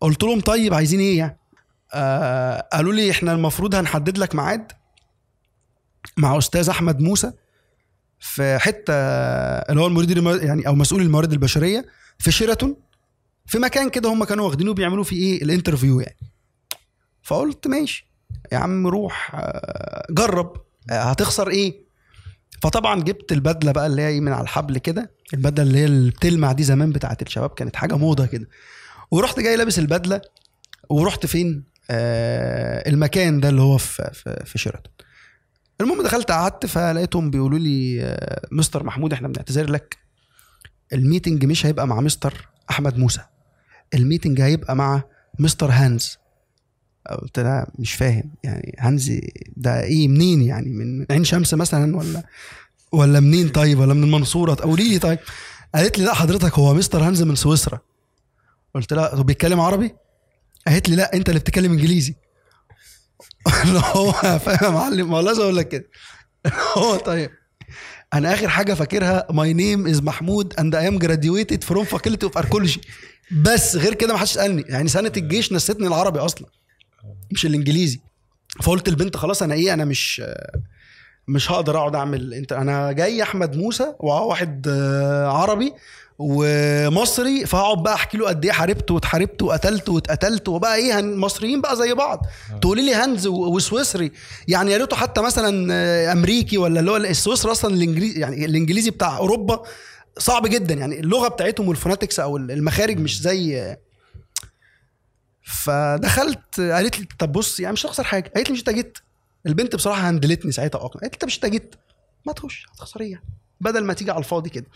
[0.00, 1.38] قلت لهم طيب عايزين إيه يعني؟
[1.94, 4.72] آه قالوا لي إحنا المفروض هنحدد لك ميعاد
[6.16, 7.32] مع أستاذ أحمد موسى
[8.20, 11.86] في حتة اللي هو المدير الم- يعني أو مسؤول الموارد البشرية
[12.18, 12.76] في شيراتون.
[13.46, 16.18] في مكان كده هم كانوا واخدينه بيعملوا فيه إيه؟ ال interview يعني.
[17.22, 18.10] فقلت ماشي.
[18.52, 20.52] يا عم روح آه، جرب.
[20.90, 21.84] آه، هتخسر إيه؟
[22.62, 25.14] فطبعا جبت البدلة بقى اللي هي إيه؟ من على الحبل كده.
[25.34, 28.48] البدلة اللي هي اللي بتلمع دي زمان بتاعت الشباب كانت حاجة موضة كده.
[29.10, 30.20] ورحت جاي لابس البدلة.
[30.90, 34.92] ورحت فين؟ آه المكان ده اللي هو في في, في شيراتون.
[35.80, 39.98] المهم دخلت قعدت فلقيتهم بيقولوا لي آه مستر محمود إحنا بنعتذر لك.
[40.92, 43.20] ال meeting مش هيبقى مع مستر أحمد موسى.
[43.94, 45.02] ال meeting هيبقى مع
[45.38, 46.18] مستر هانز.
[47.22, 48.30] قلت لها مش فاهم.
[48.42, 49.12] يعني هانز
[49.56, 52.22] ده إيه منين يعني؟ من عين شمس مثلا ولا
[52.92, 55.18] ولا منين؟ طيب ولا من المنصورة؟ قولي لي طيب.
[55.74, 57.80] قالت لي لا حضرتك هو مستر هانز من سويسرا.
[58.74, 59.94] قلت لها طب بيتكلم عربي؟
[60.66, 62.14] قالت لي لا انت اللي بتتكلم انجليزي.
[63.64, 65.88] اللي هو فاهم يا معلم؟ ما لازم أقول لك كده.
[66.78, 67.30] هو طيب.
[68.14, 72.38] أنا اخر حاجة فاكرها my name is محمود and I am graduated from faculty of
[72.38, 72.80] archaeology
[73.30, 74.64] بس غير كده ما حدش سألني.
[74.68, 76.46] يعني سنة الجيش نسيتني العربي أصلا.
[77.32, 78.00] مش الإنجليزي.
[78.62, 80.22] فقلت البنت خلاص أنا إيه أنا مش
[81.28, 82.34] مش هقدر أقعد أعمل.
[82.34, 85.72] أنت أنا جاي أحمد موسى وواحد آه، عربي
[86.18, 91.76] ومصري فهقعد بقى أحكي له قد إيه حاربت واتحاربت وقتلت واتقتلت وبقى إيه مصريين بقى
[91.76, 92.26] زي بعض.
[92.60, 94.12] تقولي لي هنز وسويسري.
[94.48, 98.90] يعني يا ريته حتى مثلا آه، أمريكي ولا اللي هو السويسري أصلا الإنجليزي يعني الإنجليزي
[98.90, 99.62] بتاع أوروبا
[100.18, 100.74] صعب جدا.
[100.74, 103.76] يعني اللغة بتاعتهم والفوناتكس أو المخارج مش زي
[105.42, 108.32] فدخلت قالت لي طب بص يعني مش هتخسر حاجة.
[108.34, 108.98] قالت لي مش انت جيت.
[109.46, 111.74] البنت بصراحة هندلتني ساعتها اقنع قالت لي انت مش انت جيت.
[112.26, 113.22] ما تخش هتخسر إيه؟
[113.60, 114.66] بدل ما تيجي على الفاضي كده.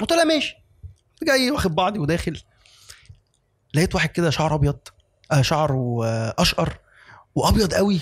[0.00, 0.56] قلت لها ماشي.
[1.22, 2.40] جاي واخد بعضي وداخل.
[3.74, 4.78] لقيت واحد كده شعره أبيض
[5.32, 6.78] آه شعره آه، أشقر
[7.34, 8.00] وأبيض قوي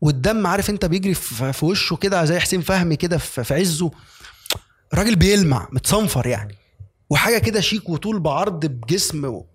[0.00, 3.90] والدم عارف انت بيجري في وشه كده زي حسين فهمي كده في عزه.
[4.94, 6.54] راجل بيلمع متصنفر يعني.
[7.10, 9.46] وحاجة كده شيك وطول بعرض بجسم و...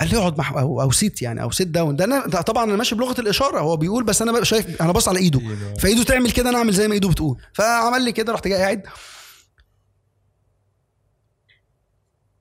[0.00, 2.64] قال لي اقعد مع أو أو sit يعني أو sit down ده أنا ده طبعا
[2.64, 3.60] أنا ماشي بلغة الإشارة.
[3.60, 5.40] هو بيقول بس أنا شايف أنا باص على إيده.
[5.78, 7.42] فإيده تعمل كده أنا أعمل زي ما إيده بتقول.
[7.54, 8.82] فعمل لي كده رحت جاي قاعد.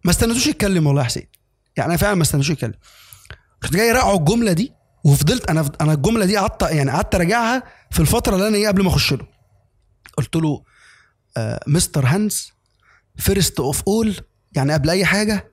[0.06, 1.28] ما استنيتوش يتكلم والله يا حسين.
[1.78, 2.73] يعني أنا فعلا ما استنيتوش يتكلم.
[3.63, 4.73] رحت جاي راقعه الجملة دي
[5.04, 8.84] وفضلت أنا أنا الجملة دي قعدت يعني قعدت أراجعها في الفترة اللي أنا إيه قبل
[8.84, 9.28] ما أخش له.
[10.17, 10.63] قلت له
[11.67, 12.52] مستر هانز
[13.17, 14.15] first of all
[14.56, 15.52] يعني قبل اي حاجة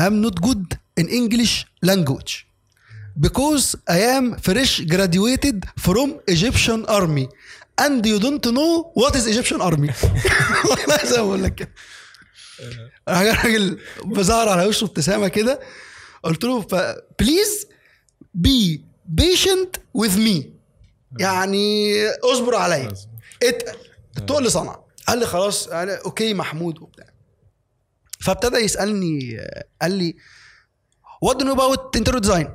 [0.00, 2.32] I'm not good in English language
[3.20, 7.26] because I am fresh graduated from Egyptian army
[7.84, 9.92] and you don't know what is Egyptian army
[10.70, 11.72] والله زي ما بقول لك كده
[13.08, 15.60] راجل بظهر على وشه ابتسامه كده
[16.22, 16.66] قلت له
[17.20, 17.66] please
[18.34, 18.84] be
[19.20, 20.44] patient with me
[21.20, 21.94] يعني
[22.32, 22.92] اصبر عليا
[23.42, 23.78] اتقل
[24.18, 27.06] التقل صنع قال لي خلاص قال okay محمود وبتاع.
[28.20, 29.38] فابتدى يسألني
[29.82, 30.16] قال لي
[31.22, 32.48] what know about interior design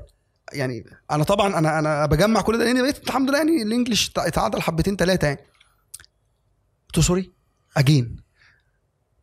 [0.54, 4.12] يعني أنا طبعا أنا أنا بجمع كل ده لأن بقيت الحمد لله يعني ال English
[4.18, 5.40] اتعدل حبتين ثلاثة يعني.
[6.88, 7.34] قلت له sorry
[7.78, 8.16] again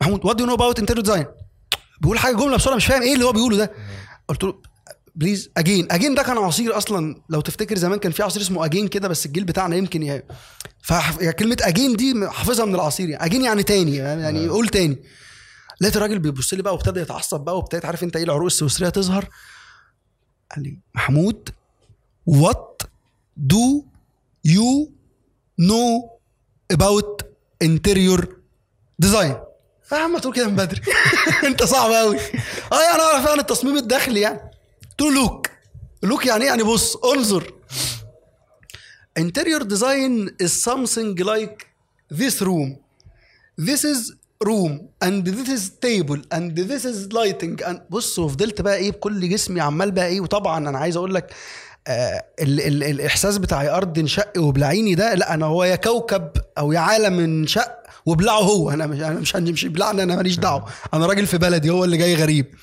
[0.01, 1.27] محمود what do know about interior design
[2.01, 3.73] بيقول حاجة جملة بسرعة مش فاهم إيه اللي هو بيقوله ده.
[4.29, 4.63] قلت له
[5.21, 7.23] please again again ده كان عصير أصلا.
[7.29, 10.23] لو تفتكر زمان كان في عصير اسمه again كده بس الجيل بتاعنا يمكن ي...
[10.83, 13.25] فكلمة again دي حافظها من العصير يعني.
[13.25, 14.99] again يعني تاني يعني قول تاني.
[15.81, 19.29] لقيت الراجل بيبص لي بقى وابتدى يتعصب بقى وابتديت عارف انت إيه العروق السويسرية تظهر؟
[20.55, 21.49] قال لي محمود
[22.27, 22.83] what
[23.37, 23.85] do
[24.45, 24.93] you
[25.59, 26.11] know
[26.71, 27.21] about
[27.63, 28.37] interior
[28.99, 29.37] design
[29.93, 30.81] يا عم تقول كده من بدري.
[31.49, 32.17] انت صعب قوي
[32.73, 34.50] آه يعني أعرف يعني التصميم الداخلي يعني.
[35.01, 35.47] له look.
[36.03, 37.53] look يعني يعني بص انظر.
[39.19, 41.67] Design is something like
[42.21, 42.69] this room.
[43.69, 44.01] This is
[44.51, 44.73] room
[45.05, 47.57] and this is table and this is lighting.
[47.69, 51.35] And بص وفضلت بقى إيه بكل جسمي عمال بقى إيه وطبعا أنا عايز أقول لك
[51.87, 56.73] آه ال ال الإحساس بتاع أرض انشق وبلعيني ده لا أنا هو يا كوكب أو
[56.73, 58.71] يا عالم انشق وبلعه هو.
[58.71, 60.65] أنا مش أنا مش مش بلعنا أنا ماليش دعوة.
[60.95, 62.55] أنا راجل في بلدي هو اللي جاي غريب.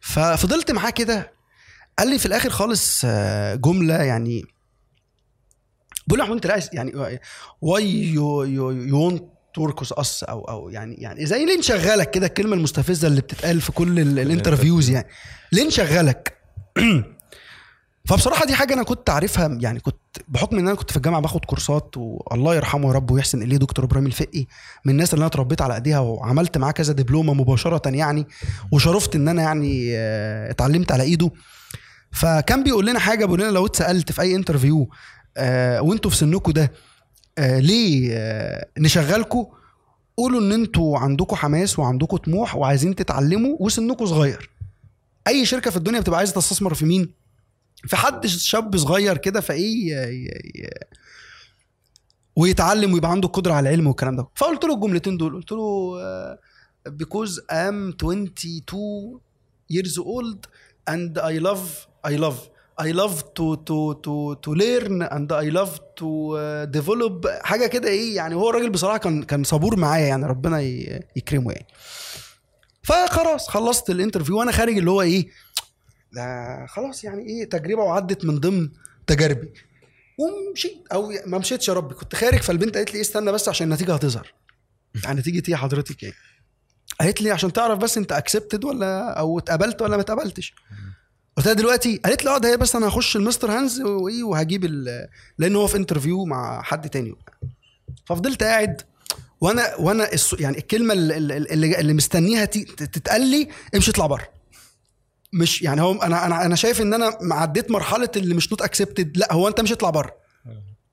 [0.00, 1.37] ففضلت معاه كده.
[1.98, 4.44] قال لي في الآخر خالص آه، جملة يعني
[6.06, 7.18] بقول له انت عايز يعني
[7.60, 12.56] واي يو يو يو توركس اس أو أو يعني يعني زي ليه نشغلك كده الكلمة
[12.56, 15.08] المستفزة اللي بتتقال في كل ال- الانترفيوز يعني.
[15.52, 16.38] ليه نشغلك
[18.08, 19.96] فبصراحة دي حاجة أنا كنت عارفها يعني كنت
[20.28, 23.84] بحكم إن أنا كنت في الجامعة باخد كورسات والله يرحمه يا رب ويحسن إليه دكتور
[23.84, 24.46] إبراهيم الفقي
[24.84, 28.26] من الناس اللي أنا اتربيت على إيديها وعملت معاه كذا دبلومة مباشرة يعني
[28.72, 31.30] وشرفت إن أنا يعني آه، اتعلمت على إيده.
[32.12, 34.90] فكان بيقول لنا حاجة بيقول لنا لو اتسألت في أي interview
[35.36, 36.72] آه وانتوا في سنكم ده
[37.38, 39.46] آه ليه آه نشغلكم
[40.16, 44.50] قولوا إن أنتوا عندكم حماس وعندكم طموح وعايزين تتعلموا وسنكم صغير.
[45.28, 47.12] أي شركة في الدنيا بتبقى عايزة تستثمر في مين؟
[47.86, 49.96] في حد شاب صغير كده فإيه
[52.36, 54.28] ويتعلم ويبقى عنده القدرة على العلم والكلام ده.
[54.34, 56.38] فقلت له الجملتين دول قلت له آه،
[56.88, 59.20] because I'm 22
[59.72, 60.46] years old
[60.90, 62.38] and I love I love
[62.80, 67.26] I love to to to to learn and I love to uh, develop.
[67.42, 70.60] حاجة كده إيه يعني هو الراجل بصراحة كان كان صبور معايا يعني ربنا
[71.16, 71.66] يكرمه يعني.
[72.82, 75.28] فخلاص خلصت ال interview وأنا خارج اللي هو إيه
[76.12, 78.70] ده خلاص يعني إيه تجربة وعدت من ضمن
[79.06, 79.52] تجاربي.
[80.18, 83.66] ومشيت أو ما مشيتش يا ربي كنت خارج فالبنت قالت لي إيه استنى بس عشان
[83.66, 84.32] النتيجة هتظهر.
[85.04, 86.12] يعني نتيجة إيه حضرتك إيه
[87.00, 90.54] قالت لي عشان تعرف بس أنت accepted ولا أو اتقبلت ولا ما اتقبلتش.
[91.38, 94.64] قلت لها دلوقتي قالت لي آه ده هي بس أنا هخش المستر هانز وإيه وهجيب
[95.38, 97.14] لأن هو في interview مع حد تاني
[98.06, 98.82] ففضلت قاعد
[99.40, 101.16] وأنا وأنا يعني الكلمة اللي,
[101.76, 104.28] اللي, مستنيها تتقال لي امشي اطلع بره.
[105.32, 109.16] مش يعني هو أنا أنا أنا شايف إن أنا عديت مرحلة اللي مش not accepted
[109.16, 110.16] لأ هو أنت مش اطلع بره.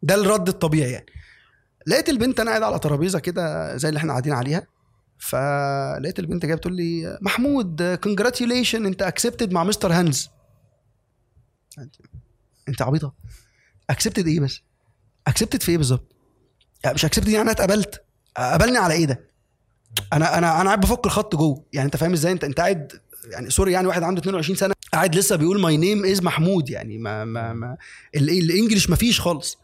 [0.03, 1.05] ده الرد الطبيعي يعني.
[1.87, 4.67] لقيت البنت أنا قاعد على ترابيزة كده زي اللي إحنا قاعدين عليها.
[5.17, 10.34] فلقيت البنت جاية بتقول لي محمود congratulation أنت accepted مع مستر هانز
[12.69, 13.13] انت عبيطة.
[13.89, 14.61] accepted إيه بس؟
[15.27, 16.15] accepted في إيه بالظبط؟
[16.83, 18.03] يعني مش accepted يعني أنا اتقبلت.
[18.37, 19.29] قبلني على إيه ده؟
[20.13, 21.63] أنا أنا أنا قاعد بفك الخط جوه.
[21.73, 22.91] يعني أنت فاهم إزاي؟ انت أنت قاعد
[23.31, 26.69] يعني sorry يعني واحد عنده 22 سنة قاعد لسه بيقول my name is محمود.
[26.69, 27.77] يعني ما ما ما
[28.15, 29.57] ال- ال English ما فيش خالص.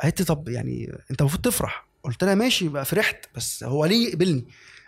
[0.00, 1.86] قالت لي طب يعني أنت المفروض تفرح.
[2.04, 3.16] قلت لها ماشي بقى فرحت.
[3.36, 4.44] بس هو ليه يقبلني؟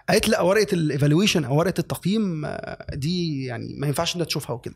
[0.08, 4.54] قالت لا ورقة ال evaluation أو ورقة التقييم آه، دي يعني ما ينفعش انت تشوفها
[4.56, 4.74] وكده.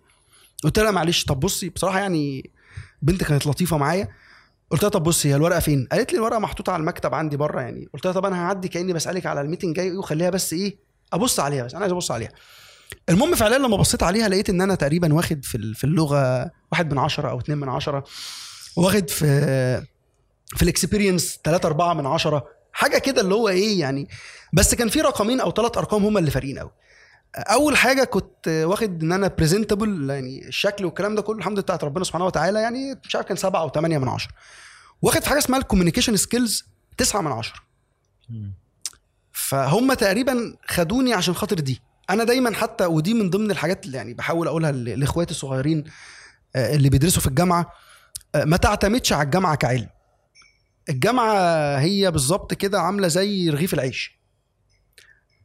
[0.64, 2.51] قلت لها معلش طب بصي بصراحة يعني
[3.03, 4.09] بنت كانت لطيفة معايا.
[4.70, 7.61] قلت لها طب بصي هي الورقة فين؟ قالت لي الورقة محطوطة على المكتب عندي بره
[7.61, 7.88] يعني.
[7.94, 10.77] قلت لها طب أنا هعدي كأني بسألك على ال meeting جاي وخليها بس إيه
[11.12, 12.31] أبص عليها بس أنا عايز أبص عليها.
[13.09, 16.99] المهم فعلا لما بصيت عليها لقيت إن أنا تقريبا واخد في في اللغة واحد من
[16.99, 18.05] عشرة أو اتنين من عشرة
[18.77, 19.27] واخد في
[20.57, 24.09] في ال experience 3 4 من عشرة حاجة كده اللي هو إيه يعني.
[24.53, 26.70] بس كان في رقمين أو ثلاث أرقام هم اللي فارقين قوي
[27.36, 31.84] أول حاجة كنت واخد إن أنا presentable يعني الشكل والكلام ده كله الحمد لله بتاعت
[31.84, 34.32] ربنا سبحانه وتعالى يعني مش عارف كان سبعة أو ثمانية من عشرة.
[35.02, 36.64] واخد في حاجة اسمها ال communication skills
[36.96, 37.60] تسعة من عشرة.
[39.32, 41.80] فهم تقريبا خدوني عشان خاطر دي.
[42.10, 45.84] أنا دايما حتى ودي من ضمن الحاجات اللي يعني بحاول أقولها لإخواتي الصغيرين
[46.56, 47.72] آه، اللي بيدرسوا في الجامعة
[48.34, 49.88] آه، ما تعتمدش على الجامعة كعلم.
[50.88, 51.34] الجامعة
[51.78, 54.19] هي بالظبط كده عاملة زي رغيف العيش.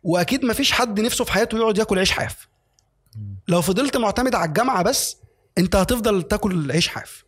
[0.05, 2.47] واكيد ما فيش حد نفسه في حياته يقعد ياكل عيش حاف.
[3.47, 5.17] لو فضلت معتمد على الجامعة بس
[5.57, 7.25] انت هتفضل تاكل عيش حاف.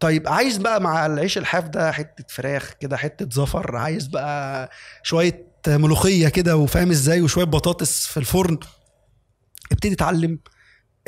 [0.00, 4.70] طيب عايز بقى مع العيش الحاف ده حتة فراخ كده حتة زفر عايز بقى
[5.02, 8.58] شوية ملوخية كده وفاهم إزاي؟ وشوية بطاطس في الفرن.
[9.72, 10.38] ابتدي اتعلم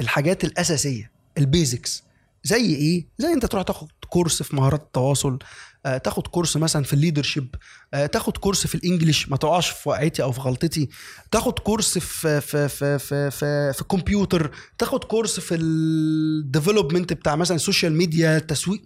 [0.00, 2.04] الحاجات الأساسية البيزكس.
[2.44, 5.38] زي إيه؟ زي انت تروح تاخد كورس في مهارات التواصل
[5.84, 7.54] تاخد course مثلا في ال leadership
[7.94, 10.88] آه، تاخد course في ال English ما تقعش في وقعتي أو في غلطتي.
[11.30, 17.36] تاخد course في في في في في, في الكمبيوتر تاخد course في ال development بتاع
[17.36, 18.82] مثلا ال social media التسويق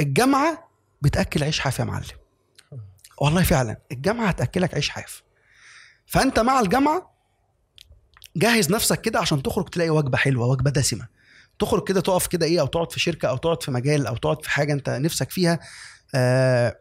[0.00, 0.68] الجامعة
[1.02, 2.04] بتأكل عيش حاف يا معلم.
[3.20, 5.22] والله فعلا الجامعة هتأكلك عيش حاف
[6.06, 7.14] فأنت مع الجامعة
[8.36, 11.17] جهز نفسك كده عشان تخرج تلاقي وجبة حلوة وجبة دسمة.
[11.58, 14.42] تخرج كده تقف كده إيه أو تقعد في شركة أو تقعد في مجال أو تقعد
[14.42, 15.58] في حاجة أنت نفسك فيها
[16.14, 16.78] آه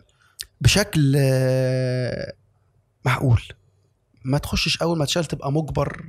[0.62, 2.34] بشكل آه
[3.06, 3.42] معقول.
[4.26, 6.06] ما تخشش أول ما تشتغل تبقى مجبر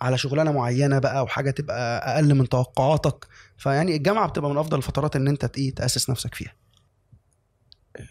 [0.00, 3.26] على شغلانة معينة بقى وحاجه تبقى أقل من توقعاتك.
[3.56, 6.52] فيعني الجامعة بتبقى من أفضل الفترات إن أنت إيه تأسس نفسك فيها.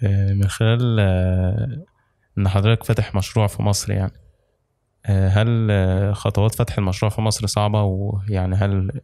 [0.03, 0.99] آه، من خلال
[2.37, 4.11] إن حضرتك فاتح مشروع في مصر يعني.
[5.05, 5.71] هل
[6.15, 9.01] خطوات فتح المشروع في مصر صعبة؟ ويعني هل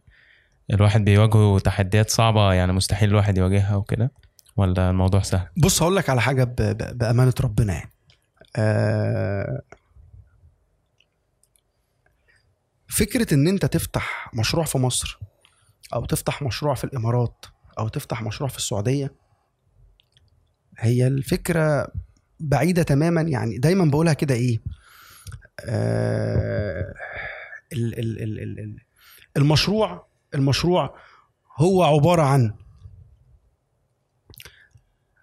[0.72, 4.12] الواحد بيواجهه تحديات صعبة يعني مستحيل الواحد يواجهها وكده
[4.56, 6.44] ولا الموضوع سهل؟ بص هقول لك على حاجة.
[6.94, 7.90] بأمانة ربنا يعني
[8.56, 9.62] آه...
[12.88, 15.18] فكرة إن أنت تفتح مشروع في مصر
[15.94, 17.44] أو تفتح مشروع في الإمارات
[17.78, 19.14] أو تفتح مشروع في السعودية
[20.78, 21.88] هي الفكرة
[22.40, 24.60] بعيدة تماما يعني دايما بقولها كده إيه
[25.64, 26.94] آه...
[27.72, 27.98] ال...
[27.98, 28.22] ال...
[28.58, 28.76] ال-
[29.36, 30.96] المشروع المشروع
[31.56, 32.54] هو عبارة عن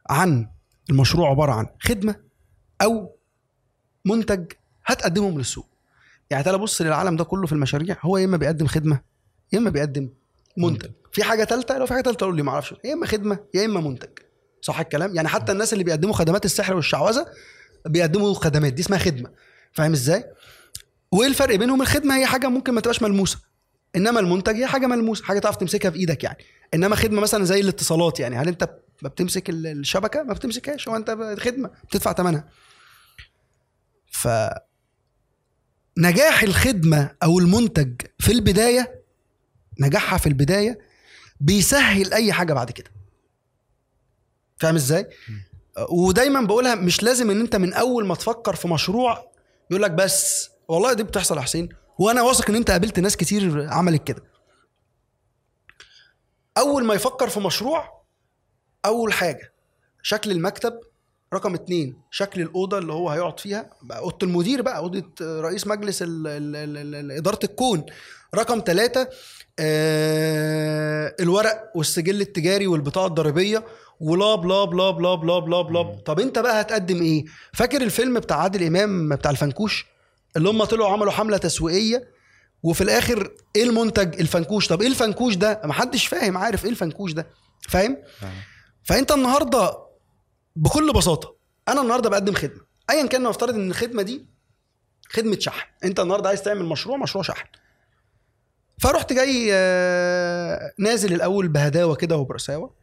[0.09, 0.49] عن
[0.89, 2.15] المشروع عبارة عن خدمة
[2.81, 3.15] أو
[4.05, 4.51] منتج
[4.85, 5.67] هتقدمهم للسوق.
[6.29, 9.01] يعني تعالى بص للعالم ده كله في المشاريع هو يا إما بيقدم خدمة
[9.53, 10.09] يا إما بيقدم
[10.57, 10.91] منتج.
[11.11, 12.75] في حاجة ثالثه لو في حاجة ثالثه قول لي ما أعرفش.
[12.83, 14.09] يا إما خدمة يا إما منتج.
[14.61, 17.25] صح الكلام؟ يعني حتى الناس اللي بيقدموا خدمات السحر والشعوذة
[17.85, 19.29] بيقدموا خدمات دي اسمها خدمة.
[19.73, 20.23] فاهم إزاي؟
[21.11, 23.39] وإيه الفرق بينهم؟ الخدمة هي حاجة ممكن ما تبقاش ملموسة.
[23.95, 26.37] إنما المنتج هي حاجة ملموسة حاجة تعرف تمسكها بايدك يعني.
[26.73, 28.69] إنما خدمة مثلا زي الاتصالات يعني هل أنت
[29.01, 31.09] ما بتمسك ال- الشبكة؟ ما بتمسكهاش هو أنت
[31.39, 32.47] خدمة بتدفع ثمنها
[34.11, 34.27] ف
[35.97, 39.01] نجاح الخدمة أو المنتج في البداية
[39.79, 40.79] نجاحها في البداية
[41.39, 42.91] بيسهل أي حاجة بعد كده.
[44.57, 45.07] فاهم إزاي؟
[45.89, 49.31] ودايما بقولها مش لازم إن أنت من أول ما تفكر في مشروع
[49.71, 51.69] يقول لك بس والله دي بتحصل يا حسين.
[51.99, 54.23] وأنا واثق ان انت قابلت ناس كتير عملت كده.
[56.57, 58.01] اول ما يفكر في مشروع
[58.85, 59.53] اول حاجة
[60.03, 60.79] شكل المكتب
[61.33, 66.27] رقم اتنين شكل الأوضة اللي هو هيقعد فيها أوضة المدير بقى أوضة رئيس مجلس ال
[66.27, 67.85] ال ال ال ال إدارة الكون.
[68.35, 69.09] رقم ثلاثة
[69.59, 73.63] آه الورق والسجل التجاري والبطاقة الضريبية
[73.99, 78.37] ولا بلا بلا بلا بلا بلا بلا طب انت بقى هتقدم إيه؟ فاكر الفيلم بتاع
[78.37, 79.85] عادل إمام بتاع الفنكوش؟
[80.37, 82.07] اللي هم طلعوا عملوا حملة تسويقية
[82.63, 84.67] وفي الآخر إيه المنتج؟ الفنكوش.
[84.67, 87.27] طب إيه الفنكوش ده؟ محدش فاهم عارف إيه الفنكوش ده؟
[87.69, 87.97] فاهم؟
[88.83, 89.77] فأنت النهارده
[90.55, 91.35] بكل بساطة
[91.67, 92.61] أنا النهارده بقدم خدمة.
[92.89, 94.25] ايا كان نفترض إن الخدمة دي
[95.09, 95.67] خدمة شحن.
[95.83, 97.47] أنت النهارده عايز تعمل مشروع مشروع شحن.
[98.79, 102.75] فرحت جاي آه، نازل الأول بهداوة كده وبرساوة.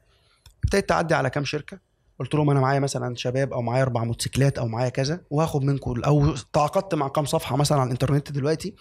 [0.65, 1.79] ابتديت تعدي على كام شركة.
[2.21, 6.03] قلت لهم أنا معايا مثلا شباب أو معايا أربع موتوسيكلات أو معايا كذا وهاخد منكم
[6.05, 8.75] أو تعاقدت مع كام صفحة مثلا على الإنترنت دلوقتي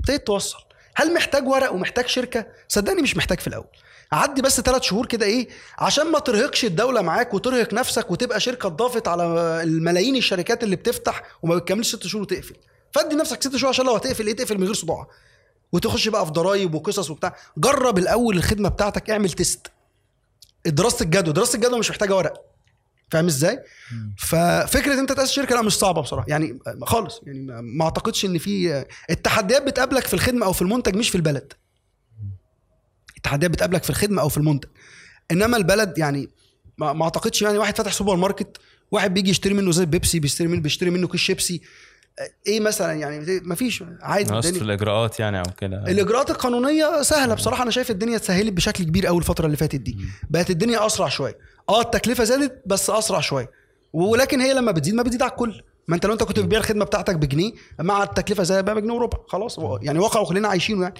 [0.00, 0.58] ابتديت توصل.
[0.94, 3.66] هل محتاج ورق ومحتاج شركة؟ صدقني مش محتاج في الأول.
[4.12, 5.48] عدي بس ثلاث شهور كده إيه
[5.78, 9.24] عشان ما ترهقش الدولة معاك وترهق نفسك وتبقى شركة ضافت على
[9.62, 12.56] الملايين الشركات اللي بتفتح وما بتكملش ست شهور وتقفل.
[12.92, 15.06] فادي نفسك ست شهور عشان لو هتقفل إيه تقفل من غير صداع.
[15.72, 17.36] وتخش بقى في ضرايب وقصص وبتاع.
[17.58, 19.72] جرب الأول الخدمة بتاعتك اعمل تيست
[20.66, 22.42] دراسة الجدوى دراسة الجدوى مش محتاجة ورق.
[23.10, 23.58] فاهم إزاي؟
[24.18, 26.26] ففكرة أنت تأسس شركة لا مش صعبة بصراحة.
[26.28, 27.20] يعني خالص.
[27.26, 31.52] يعني ما- أعتقدش إن في التحديات بتقابلك في الخدمة أو في المنتج مش في البلد.
[33.16, 34.68] التحديات بتقابلك في الخدمة أو في المنتج.
[35.30, 36.28] إنما البلد يعني
[36.78, 38.56] ما, ما أعتقدش يعني واحد فاتح سوبر ماركت
[38.90, 41.60] واحد بيجي يشتري منه زي بيبسي بيشتري منه بيشتري منه كيس شيبسي.
[42.46, 45.76] إيه مثلا يعني ما فيش عادي نقص في الإجراءات يعني أو كده.
[45.76, 47.62] الإجراءات القانونية سهلة بصراحة.
[47.62, 49.96] أنا شايف الدنيا اتسهلت بشكل كبير قوي الفترة اللي فاتت دي.
[50.30, 51.38] بقت الدنيا أسرع شوية.
[51.68, 53.50] آه التكلفة زادت بس أسرع شوية.
[53.92, 55.62] ولكن هي لما بتزيد ما بتزيد على الكل.
[55.88, 59.18] ما أنت لو أنت كنت بتبيع الخدمة بتاعتك بجنيه مع التكلفة زي بقى بجنيه وربع.
[59.28, 60.94] خلاص يعني واقع وكلنا عايشينه يعني.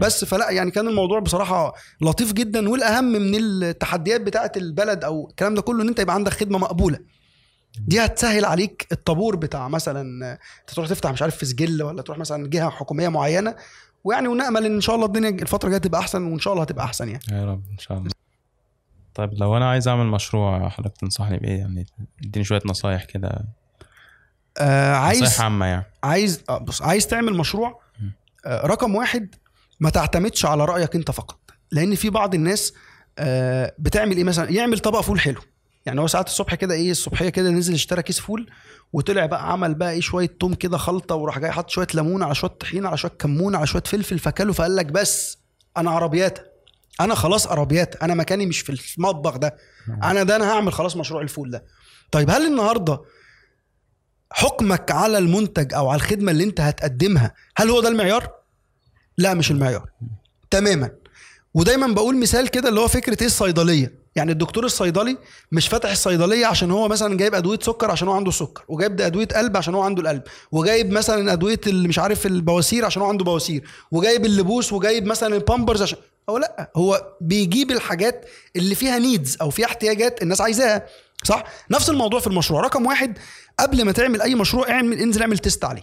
[0.00, 2.68] بس فلا يعني كان الموضوع بصراحة لطيف جدا.
[2.68, 6.98] والأهم من التحديات بتاعه البلد أو الكلام ده كله إن أنت يبقى عندك خدمة مقبولة.
[7.78, 10.00] دي هتسهل عليك الطابور بتاع مثلا
[10.60, 13.54] انت تروح تفتح مش عارف في سجل ولا تروح مثلا جهة حكومية معينة
[14.04, 17.08] ويعني ونأمل إن شاء الله الدنيا الفترة الجاية تبقى أحسن وإن شاء الله هتبقى أحسن
[17.08, 17.22] يعني.
[17.32, 18.10] يا رب إن شاء الله.
[19.14, 21.86] طيب لو أنا عايز أعمل مشروع حضرتك تنصحني بإيه؟ يعني
[22.24, 23.44] إديني شوية نصايح كده.
[24.58, 25.84] آه عايز نصايح عامة يعني.
[26.04, 27.80] عايز آه بص عايز تعمل مشروع
[28.46, 29.34] آه رقم واحد
[29.80, 31.38] ما تعتمدش على رأيك أنت فقط.
[31.72, 32.72] لأن في بعض الناس
[33.18, 35.40] آه بتعمل إيه مثلا؟ يعمل طبق فول حلو.
[35.86, 38.50] يعني هو ساعات الصبح كده إيه الصبحية كده نزل اشترى كيس فول
[38.92, 42.34] وطلع بقى عمل بقى إيه شوية توم كده خلطة وراح جاي حاطط شوية ليمون على
[42.34, 45.38] شوية طحينة على شوية كمون على شوية فلفل فكله فقال لك بس
[45.76, 46.38] أنا عربيات
[47.00, 49.56] أنا خلاص عربيات أنا مكاني مش في المطبخ ده.
[50.02, 51.64] أنا ده أنا هعمل خلاص مشروع الفول ده.
[52.10, 53.00] طيب هل النهارده
[54.32, 58.30] حكمك على المنتج أو على الخدمة اللي أنت هتقدمها هل هو ده المعيار؟
[59.18, 59.90] لا مش المعيار.
[60.50, 60.90] تماما.
[61.54, 64.03] ودايما بقول مثال كده اللي هو فكرة إيه الصيدلية.
[64.16, 65.16] يعني الدكتور الصيدلي
[65.52, 69.26] مش فاتح الصيدلية عشان هو مثلا جايب أدوية سكر عشان هو عنده سكر وجايب أدوية
[69.26, 73.24] قلب عشان هو عنده القلب وجايب مثلا أدوية اللي مش عارف البواسير عشان هو عنده
[73.24, 75.98] بواسير وجايب اللبوس وجايب مثلا البامبرز عشان
[76.30, 80.86] هو لأ هو بيجيب الحاجات اللي فيها needs أو فيها احتياجات الناس عايزاها
[81.24, 82.60] صح؟ نفس الموضوع في المشروع.
[82.60, 83.18] رقم واحد
[83.58, 85.82] قبل ما تعمل أي مشروع اعمل انزل اعمل test عليه.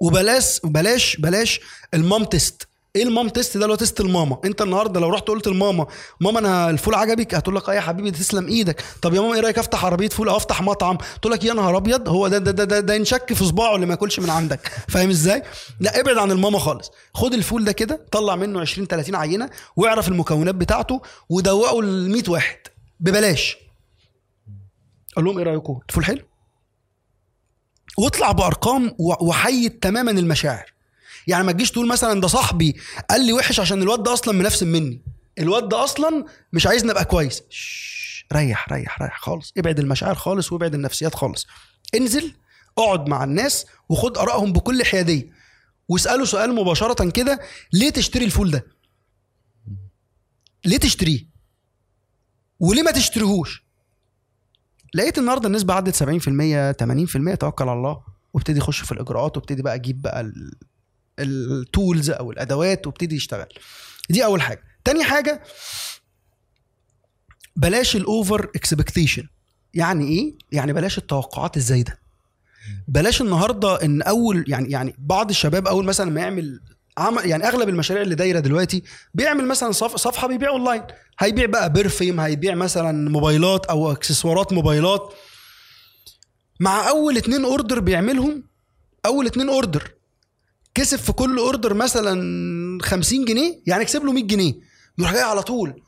[0.00, 1.60] وبلاش بلاش بلاش
[1.94, 5.10] ال mom test إيه ال mom test ده اللي هو test الماما؟ انت النهارده لو
[5.10, 5.86] رحت قلت لماما
[6.20, 8.84] ماما أنا الفول عجبك؟ هتقول لك آه يا حبيبي تسلم إيدك.
[9.02, 11.76] طب يا ماما إيه رأيك افتح عربية فول أو افتح مطعم؟ تقول لك يا نهار
[11.76, 14.68] أبيض هو ده ده ده ده, ده ينشك في صباعه اللي ما ياكلش من عندك.
[14.92, 15.42] فاهم إزاي؟
[15.80, 16.90] لا ابعد عن الماما خالص.
[17.14, 22.22] خد الفول ده كده طلع منه 20 30 عينة واعرف المكونات بتاعته ودوقه ل 100
[22.28, 22.58] واحد
[23.00, 23.56] ببلاش.
[25.16, 26.22] قول لهم إيه رأيكم؟ الفول حلو؟
[27.98, 30.71] واطلع بأرقام وحيد تماما المشاعر.
[31.26, 32.76] يعني ما تجيش تقول مثلا ده صاحبي
[33.10, 35.02] قال لي وحش عشان الواد ده أصلا منفسن مني.
[35.38, 37.42] الواد ده أصلا مش عايزني أبقى كويس.
[38.32, 39.52] ريح ريح ريح خالص.
[39.58, 41.46] ابعد المشاعر خالص وابعد النفسيات خالص.
[41.94, 42.32] انزل
[42.78, 45.32] اقعد مع الناس وخد آرائهم بكل حيادية.
[45.88, 47.40] واسأله سؤال مباشرة كده
[47.72, 48.66] ليه تشتري الفول ده؟
[50.64, 51.26] ليه تشتريه؟
[52.60, 53.64] وليه ما تشتريهوش؟
[54.94, 56.72] لقيت النهارده النسبة عدت 70%
[57.32, 58.02] 80% توكل على الله.
[58.34, 60.32] وابتدي يخش في الإجراءات وابتدي بقى أجيب بقى
[61.18, 63.46] ال tools أو الأدوات وابتدي يشتغل.
[64.10, 64.62] دي أول حاجة.
[64.84, 65.42] تاني حاجة
[67.56, 69.26] بلاش ال over expectation
[69.74, 71.98] يعني إيه؟ يعني بلاش التوقعات الزايدة.
[72.88, 76.60] بلاش النهارده إن أول يعني يعني بعض الشباب أول مثلا ما يعمل
[76.98, 78.82] عمل يعني أغلب المشاريع اللي دايرة دلوقتي
[79.14, 80.82] بيعمل مثلا صف صفحة بيبيع اونلاين
[81.18, 85.14] هيبيع بقى perfume هيبيع مثلا موبايلات أو اكسسوارات موبايلات.
[86.60, 88.42] مع أول اتنين order بيعملهم
[89.06, 89.90] أول اتنين order
[90.74, 94.54] كسب في كل order مثلا 50 جنيه يعني كسب له 100 جنيه
[94.98, 95.82] يروح جاي على طول.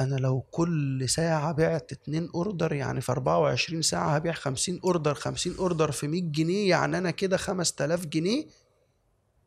[0.00, 5.56] أنا لو كل ساعة بعت اتنين order يعني في 24 ساعة هبيع 50 order 50
[5.56, 8.46] order في 100 جنيه يعني أنا كده 5000 جنيه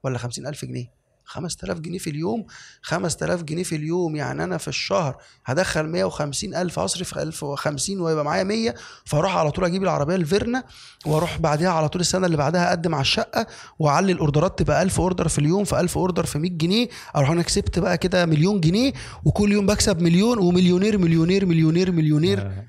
[0.03, 0.94] ولا 50000 جنيه؟
[1.25, 2.45] 5000 جنيه في اليوم
[2.81, 8.43] 5000 جنيه في اليوم يعني أنا في الشهر هدخل 150 ألف اصرف 1050 ويبقى معايا
[8.43, 10.63] 100 فأروح على طول أجيب العربية الفيرنا
[11.05, 13.47] وأروح بعدها على طول السنة اللي بعدها أقدم على الشقة
[13.79, 17.41] وأعلي الأوردرات تبقى 1000 order في اليوم في 1000 order في 100 جنيه أروح أنا
[17.41, 18.93] كسبت بقى كده مليون جنيه
[19.25, 22.65] وكل يوم بكسب مليون ومليونير مليونير مليونير مليونير آه.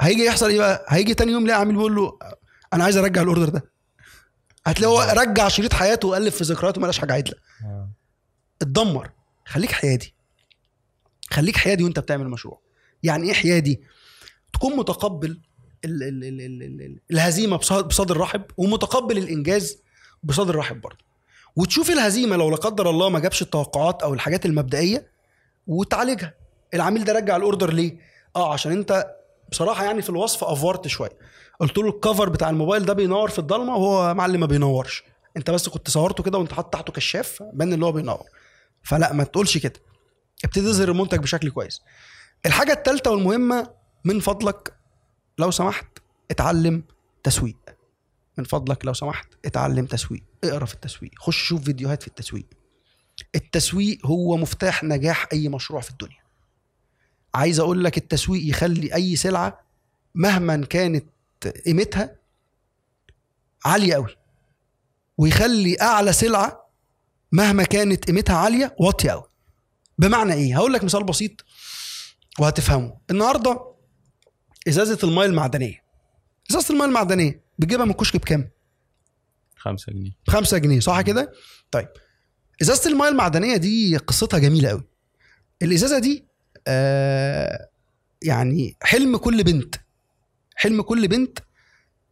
[0.00, 2.18] هيجي يحصل إيه بقى؟ هيجي تاني يوم لاقي عامل بيقول له
[2.72, 3.77] أنا عايز أرجع الأوردر ده
[4.68, 7.34] هتلاقيه رجع شريط حياته وقلب في ذكرياته مالهاش حاجة عدلة.
[7.64, 7.88] آه.
[8.62, 9.10] اتدمر.
[9.46, 10.14] خليك حيادي.
[11.30, 12.60] خليك حيادي وانت بتعمل مشروع.
[13.02, 13.80] يعني إيه حيادي؟
[14.52, 15.40] تكون متقبل
[15.84, 19.78] ال ال ال ال ال الهزيمة بصدر رحب ومتقبل الإنجاز
[20.22, 21.04] بصدر رحب برضه.
[21.56, 25.06] وتشوف الهزيمة لو لا قدر الله ما جابش التوقعات أو الحاجات المبدئية
[25.66, 26.34] وتعالجها.
[26.74, 27.98] العميل ده رجع الأوردر ليه؟
[28.36, 29.17] آه عشان أنت
[29.48, 31.18] بصراحة يعني في الوصف أفورت شوية.
[31.60, 35.04] قلت له الكفر بتاع الموبايل ده بينور في الضلمة وهو معلم ما بينورش.
[35.36, 38.24] أنت بس كنت صورته كده وأنت حاطط تحته كشاف بان اللي هو بينور.
[38.82, 39.80] فلا ما تقولش كده.
[40.44, 41.82] ابتدي تظهر المنتج بشكل كويس.
[42.46, 43.70] الحاجة الثالثه والمهمة
[44.04, 44.74] من فضلك
[45.38, 45.86] لو سمحت
[46.30, 46.82] اتعلم
[47.22, 47.56] تسويق.
[48.38, 50.22] من فضلك لو سمحت اتعلم تسويق.
[50.44, 51.10] اقرأ في التسويق.
[51.18, 52.46] خش شوف فيديوهات في التسويق.
[53.34, 56.17] التسويق هو مفتاح نجاح أي مشروع في الدنيا.
[57.34, 59.60] عايز أقول لك التسويق يخلي أي سلعة
[60.14, 61.04] مهما كانت
[61.66, 62.16] قيمتها
[63.64, 64.16] عالية قوي
[65.18, 66.68] ويخلي أعلى سلعة
[67.32, 69.24] مهما كانت قيمتها عالية واطية قوي
[69.98, 71.44] بمعنى إيه؟ هقول لك مثال بسيط
[72.38, 72.98] وهتفهمه.
[73.10, 73.74] النهارده
[74.68, 75.82] إزازة الماء المعدنية
[76.50, 78.50] إزازة الماء المعدنية بتجيبها من الكشك بكام؟
[79.56, 80.10] 5 جنيه.
[80.28, 81.32] 5 جنيه صح كده؟
[81.70, 81.88] طيب
[82.62, 84.84] إزازة الماء المعدنية دي قصتها جميلة قوي
[85.62, 86.27] الإزازة دي
[86.66, 87.68] آه
[88.22, 89.74] يعني حلم كل بنت
[90.56, 91.38] حلم كل بنت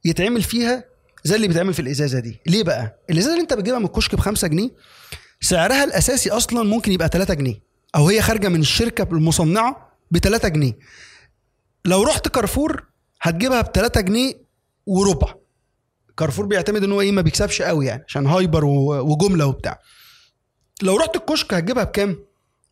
[0.05, 0.85] يتعمل فيها
[1.25, 2.41] زي اللي بيتعمل في الإزازة دي.
[2.47, 4.71] ليه بقى؟ الإزازة اللي أنت بتجيبها من الكشك ب 5 جنيه
[5.41, 7.61] سعرها الأساسي أصلا ممكن يبقى 3 جنيه
[7.97, 10.73] أو هي خارجة من الشركة المصنعة ب 3 جنيه.
[11.85, 12.85] لو رحت كارفور
[13.21, 14.35] هتجيبها ب 3 جنيه
[14.87, 15.35] وربع.
[16.17, 19.81] كارفور بيعتمد إن هو إيه ما بيكسبش قوي يعني عشان hyper وجملة وبتاع.
[20.83, 22.25] لو رحت الكشك هتجيبها بكام؟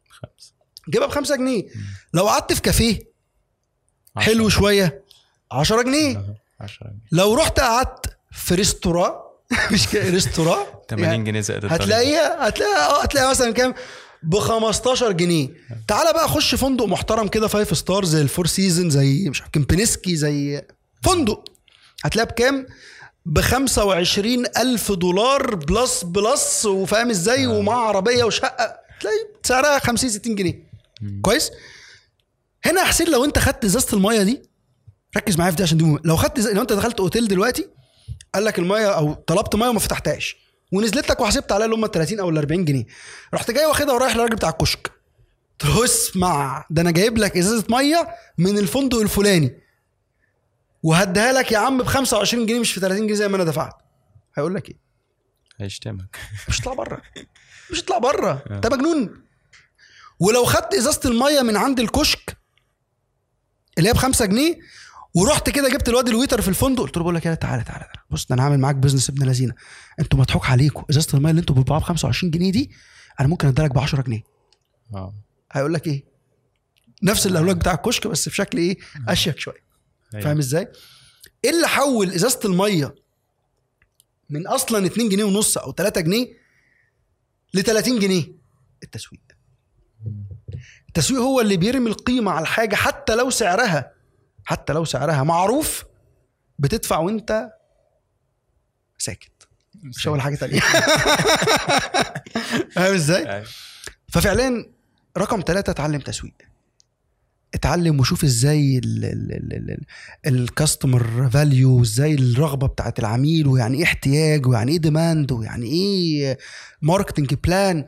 [0.09, 0.54] خمسة.
[0.91, 1.63] جيبها بخمسة جنيه.
[2.15, 2.99] لو قعدت في كافيه
[4.17, 5.03] حلو شوية
[5.53, 6.25] 10 جنيه.
[6.61, 6.99] 10 جنيه.
[7.13, 9.13] لو رحت قعدت في restaurant
[9.73, 11.65] مش كده restaurant 80 جنيه زائد.
[11.65, 13.75] هتلاقيها هتلاقيها آه هتلاقيها مثلا كام؟
[14.23, 15.49] ب 15 جنيه.
[15.89, 19.53] تعالى بقى خش فندق محترم كده five star زي ال Four Seasons زي مش عارف
[19.53, 20.63] كمبنسكي زي
[21.03, 21.45] فندق.
[22.05, 22.67] هتلاقيها بكام؟
[23.27, 28.77] ب 25 ألف دولار plus plus وفاهم إزاي؟ ومع عربية وشقة.
[29.01, 30.74] تلاقي سعرها 50 60 جنيه.
[31.23, 31.51] كويس؟
[32.65, 34.43] هنا يا حسين لو انت خدت ازازة المية دي
[35.17, 35.99] ركز معايا في دي عشان دي.
[36.05, 37.69] لو خدت لو انت دخلت اوتيل دلوقتي
[38.35, 40.37] قال لك المية أو طلبت مية وما فتحتهاش
[40.73, 42.85] ونزلت لك وحسبت عليها اللي هم ال 30 أو ال 40 جنيه
[43.35, 44.91] رحت جاي واخدها ورايح للراجل بتاع الكشك
[45.61, 49.61] قلت له اسمع ده أنا جايب لك ازازة مية من الفندق الفلاني.
[50.83, 53.75] وهديها لك يا عم ب 25 جنيه مش في 30 جنيه زي ما أنا دفعت.
[54.35, 54.77] هيقول لك إيه؟
[55.59, 56.17] هيشتمك.
[56.49, 57.03] مش هتطلع بره.
[57.71, 58.45] مش هتطلع بره.
[58.51, 59.24] انت مجنون.
[60.21, 62.37] ولو خدت ازازة المية من عند الكشك
[63.79, 64.59] اللي هي ب 5 جنيه
[65.15, 67.85] ورحت كده جبت الواد ال waiter في الفندق قلت له بقول لك إيه تعالى تعالى
[67.85, 68.01] تعالى.
[68.11, 69.55] بص ده أنا هعمل معاك business ابن لذينة.
[70.01, 72.71] أنتوا مضحوك عليكم ازازة المية اللي أنتوا بتبيعوها ب 25 جنيه دي
[73.21, 74.23] أنا ممكن اديها لك ب 10 جنيه.
[74.95, 75.15] آه
[75.53, 76.05] هيقول لك إيه؟
[77.03, 78.77] نفس الاولاد بتاع الكشك بس بشكل إيه؟
[79.09, 79.65] أشيك شوية.
[80.15, 80.25] أيوة.
[80.25, 80.69] فاهم إزاي؟
[81.45, 82.95] إيه اللي حول إزازة المية
[84.31, 86.27] من أصلا 2 جنيه ونص أو 3 جنيه
[87.55, 88.25] ل 30 جنيه؟
[88.83, 89.21] التسويق.
[90.89, 93.93] التسويق هو اللي بيرمي القيمة على الحاجة حتى لو سعرها.
[94.45, 95.23] حتى لو سعرها.
[95.23, 95.85] معروف
[96.59, 97.51] بتدفع وانت
[98.99, 99.49] ساكت.
[99.83, 100.61] مش هقول حاجة تانية.
[102.75, 103.47] فاهم إزاي؟ أيوة.
[104.09, 104.67] ففعليا
[105.19, 106.35] رقم ثلاثة اتعلم تسويق.
[107.55, 108.81] اتعلم وشوف إزاي
[110.27, 116.39] ال customer value إزاي الرغبة بتاعت العميل ويعني إيه احتياج ويعني إيه demand ويعني إيه
[116.83, 117.85] marketing plan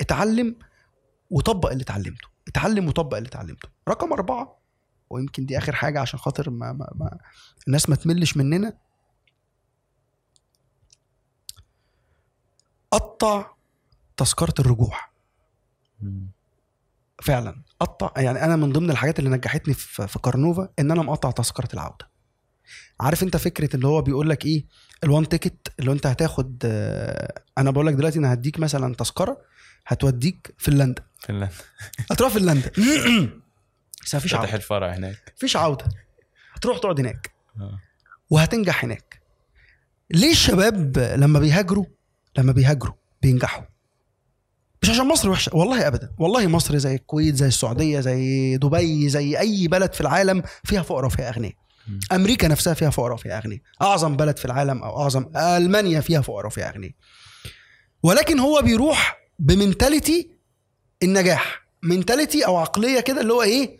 [0.00, 0.54] اتعلم
[1.32, 2.28] وطبق اللي اتعلمته.
[2.48, 3.68] اتعلم وطبق اللي اتعلمته.
[3.88, 4.58] رقم أربعة
[5.10, 7.18] ويمكن دي آخر حاجة عشان خاطر ما, ما, ما
[7.66, 8.72] الناس ما تملش مننا.
[12.90, 13.46] قطع
[14.16, 14.98] تذكرة الرجوع.
[17.22, 17.62] فعلا.
[17.80, 22.12] قطع يعني أنا من ضمن الحاجات اللي نجحتني في Carnova إن أنا مقطع تذكرة العودة.
[23.00, 24.66] عارف أنت فكرة اللي هو بيقول لك إيه؟
[25.04, 29.38] ال one ticket اللي أنت هتاخد آه، أنا بقول لك دلوقتي أنا هديك مثلا تذكرة
[29.86, 31.04] هتوديك فنلندا.
[31.22, 31.50] فنلندا.
[32.10, 32.70] هتروح فنلندا.
[34.04, 34.54] بس مفيش عودة.
[34.54, 35.32] الفرع هناك.
[35.36, 35.84] مفيش عودة.
[36.54, 37.32] هتروح تقعد هناك.
[37.60, 37.80] آه.
[38.30, 39.22] وهتنجح هناك.
[40.10, 41.84] ليه الشباب لما بيهاجروا
[42.38, 43.64] لما بيهاجروا بينجحوا؟
[44.82, 45.56] مش عشان مصر وحشة.
[45.56, 46.12] والله ابدا.
[46.18, 51.06] والله مصر زي الكويت زي السعودية زي دبي زي أي بلد في العالم فيها فقراء
[51.06, 51.54] وفيها أغنياء.
[52.12, 53.60] أمريكا نفسها فيها فقراء وفيها أغنياء.
[53.82, 56.92] أعظم بلد في العالم أو أعظم ألمانيا فيها فقراء وفيها أغنياء.
[58.02, 60.30] ولكن هو بيروح بمنتاليتي
[61.02, 63.78] النجاح منتاليتي أو عقلية كده اللي هو إيه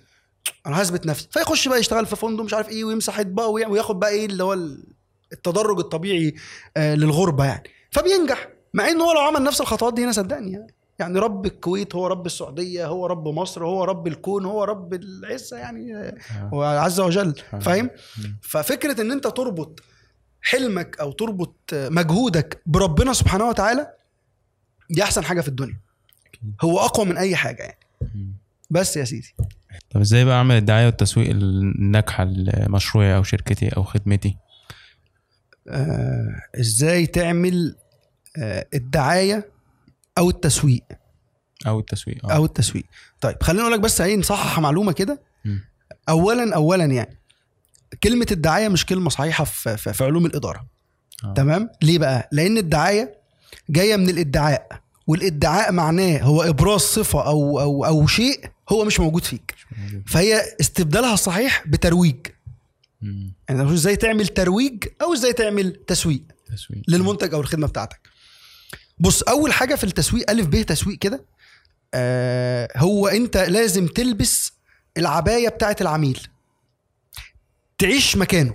[0.67, 4.11] أنا هثبت نفسي فيخش بقى يشتغل في فندق مش عارف إيه ويمسح إطباق وياخد بقى
[4.11, 4.85] إيه اللي هو ال-
[5.33, 6.35] التدرج الطبيعي
[6.77, 10.75] آه للغربة يعني فبينجح مع إن هو لو عمل نفس الخطوات دي هنا صدقني يعني
[10.99, 15.57] يعني رب الكويت هو رب السعودية هو رب مصر هو رب الكون هو رب العزة
[15.57, 16.15] يعني آه،.
[16.53, 17.59] هو عز وجل آه.
[17.59, 17.91] فاهم.
[18.43, 19.81] ففكرة إن أنت تربط
[20.43, 23.93] حلمك أو تربط مجهودك بربنا سبحانه وتعالى
[24.91, 25.81] دي أحسن حاجة في الدنيا.
[26.61, 27.79] هو أقوى من أي حاجة يعني.
[28.71, 29.35] بس يا سيدي.
[29.91, 34.37] طب إزاي بقى أعمل الدعاية والتسويق الناجحة لمشروعي أو شركتي أو خدمتي؟
[35.69, 37.77] آه إزاي تعمل
[38.39, 39.49] آه الدعاية
[40.19, 40.85] أو التسويق؟
[41.67, 42.33] أو التسويق آه.
[42.35, 42.85] أو التسويق.
[43.21, 45.21] طيب خليني أقول لك بس إيه نصحح معلومة كده.
[46.09, 47.19] اولا اولا يعني
[48.03, 50.67] كلمة الدعاية مش كلمة صحيحة في, في, في علوم الإدارة.
[51.25, 51.35] آه.
[51.35, 53.15] تمام؟ ليه بقى؟ لأن الدعاية
[53.71, 54.83] جاية من الإدعاء.
[55.13, 59.55] والادعاء معناه هو إبراز صفة أو أو أو شيء هو مش موجود فيك.
[60.07, 62.27] فهي استبدالها الصحيح بترويج.
[63.49, 66.83] يعني إزاي تعمل ترويج أو إزاي تعمل تسويق تسويق.
[66.89, 68.01] للمنتج أو الخدمة بتاعتك؟
[68.99, 71.25] بص أول حاجة في التسويق ألف ب تسويق كده
[71.95, 74.53] آه هو أنت لازم تلبس
[74.97, 76.21] العباية بتاعت العميل.
[77.79, 78.55] تعيش مكانه.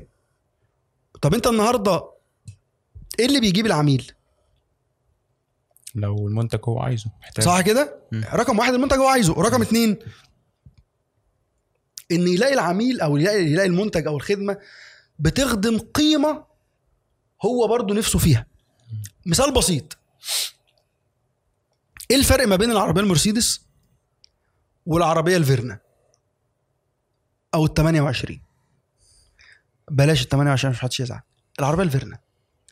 [1.22, 2.04] طب أنت النهارده
[3.20, 4.12] إيه اللي بيجيب العميل؟
[5.98, 7.46] لو المنتج هو عايزه محتاج.
[7.46, 8.00] صح كده.
[8.14, 10.00] رقم واحد المنتج هو عايزه رقم اتنين
[12.12, 14.58] إن يلاقي العميل أو يلاقي, يلاقي المنتج أو الخدمة
[15.20, 16.46] بتخدم قيمة
[17.46, 18.46] هو برضه نفسه فيها.
[19.26, 19.98] مثال بسيط.
[22.12, 23.62] إيه الفرق ما بين العربية المرسيدس
[24.86, 25.80] والعربية الفيرنا
[27.54, 28.42] أو ال 28
[29.92, 31.22] بلاش ال 28 مش محدش يزعل.
[31.60, 32.20] العربية الفيرنا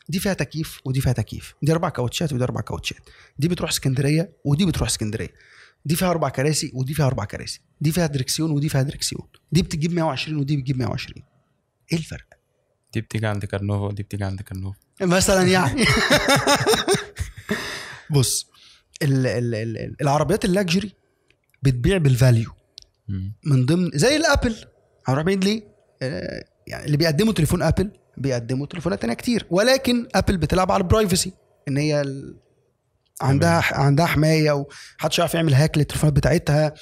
[0.08, 1.54] دي فيها تكييف ودي فيها تكييف.
[1.62, 3.08] دي أربع كاوتشات ودي أربع كاوتشات.
[3.38, 5.34] دي بتروح اسكندرية ودي بتروح اسكندرية.
[5.84, 7.60] دي فيها أربع كراسي ودي فيها أربع كراسي.
[7.80, 11.22] دي فيها دركسيون ودي فيها دركسيون دي بتجيب 120 ودي بتجيب 120
[11.92, 12.26] إيه الفرق؟
[12.94, 14.78] دي بتيجي عند Carnova ودي بتيجي عند Carnova.
[15.00, 15.84] مثلا يعني.
[18.10, 18.50] بص
[19.02, 20.92] ال ال ال العربيات ال luxury
[21.62, 22.50] بتبيع بال value.
[23.44, 24.56] من ضمن زي ال Apple.
[25.06, 25.62] هنروح بعيد ليه؟
[26.02, 27.90] آه، يعني اللي بيقدموا تليفون Apple.
[28.16, 29.46] بيقدموا تليفونات تانية كتير.
[29.50, 31.32] ولكن Apple بتلعب على ال privacy
[31.68, 32.36] إن هي ال...
[33.20, 36.74] عندها عندها حماية ومحدش يعرف يعمل hack للتليفونات بتاعتها.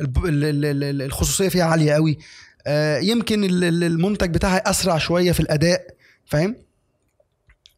[0.00, 2.18] الخصوصية فيها عالية قوي.
[2.66, 5.86] آه، يمكن ال- ال- المنتج بتاعها أسرع شوية في الأداء
[6.26, 6.56] فاهم؟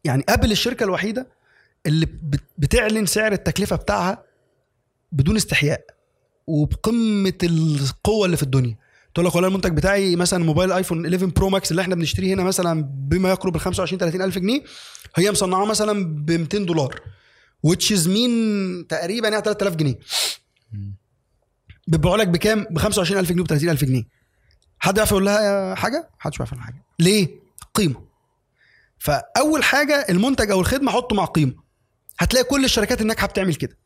[0.03, 1.27] يعني Apple الشركة الوحيدة
[1.85, 4.23] اللي بت- بتعلن سعر التكلفة بتاعها
[5.11, 5.85] بدون استحياء
[6.47, 8.77] وبقمة القوة اللي في الدنيا.
[9.15, 12.43] تقول لك والله المنتج بتاعي مثلا موبايل iPhone 11 Pro Max اللي إحنا بنشتريه هنا
[12.43, 14.61] مثلا بما يقرب ال 25 30 ألف جنيه
[15.15, 17.01] هي مصنعاه مثلا ب 200 دولار
[17.67, 19.99] which is مين تقريبا يعني 3000 جنيه.
[21.87, 24.03] بيبيعوا لك بكام؟ ب 25000 جنيه ب 30000 جنيه
[24.79, 27.27] حد يعرف يقول لها حاجة؟ محدش يعرف يقول حاجة ليه؟
[27.73, 28.05] قيمة
[28.97, 31.53] فأول حاجة المنتج أو الخدمة حطه مع قيمة
[32.19, 33.77] هتلاقي كل الشركات الناجحة بتعمل كده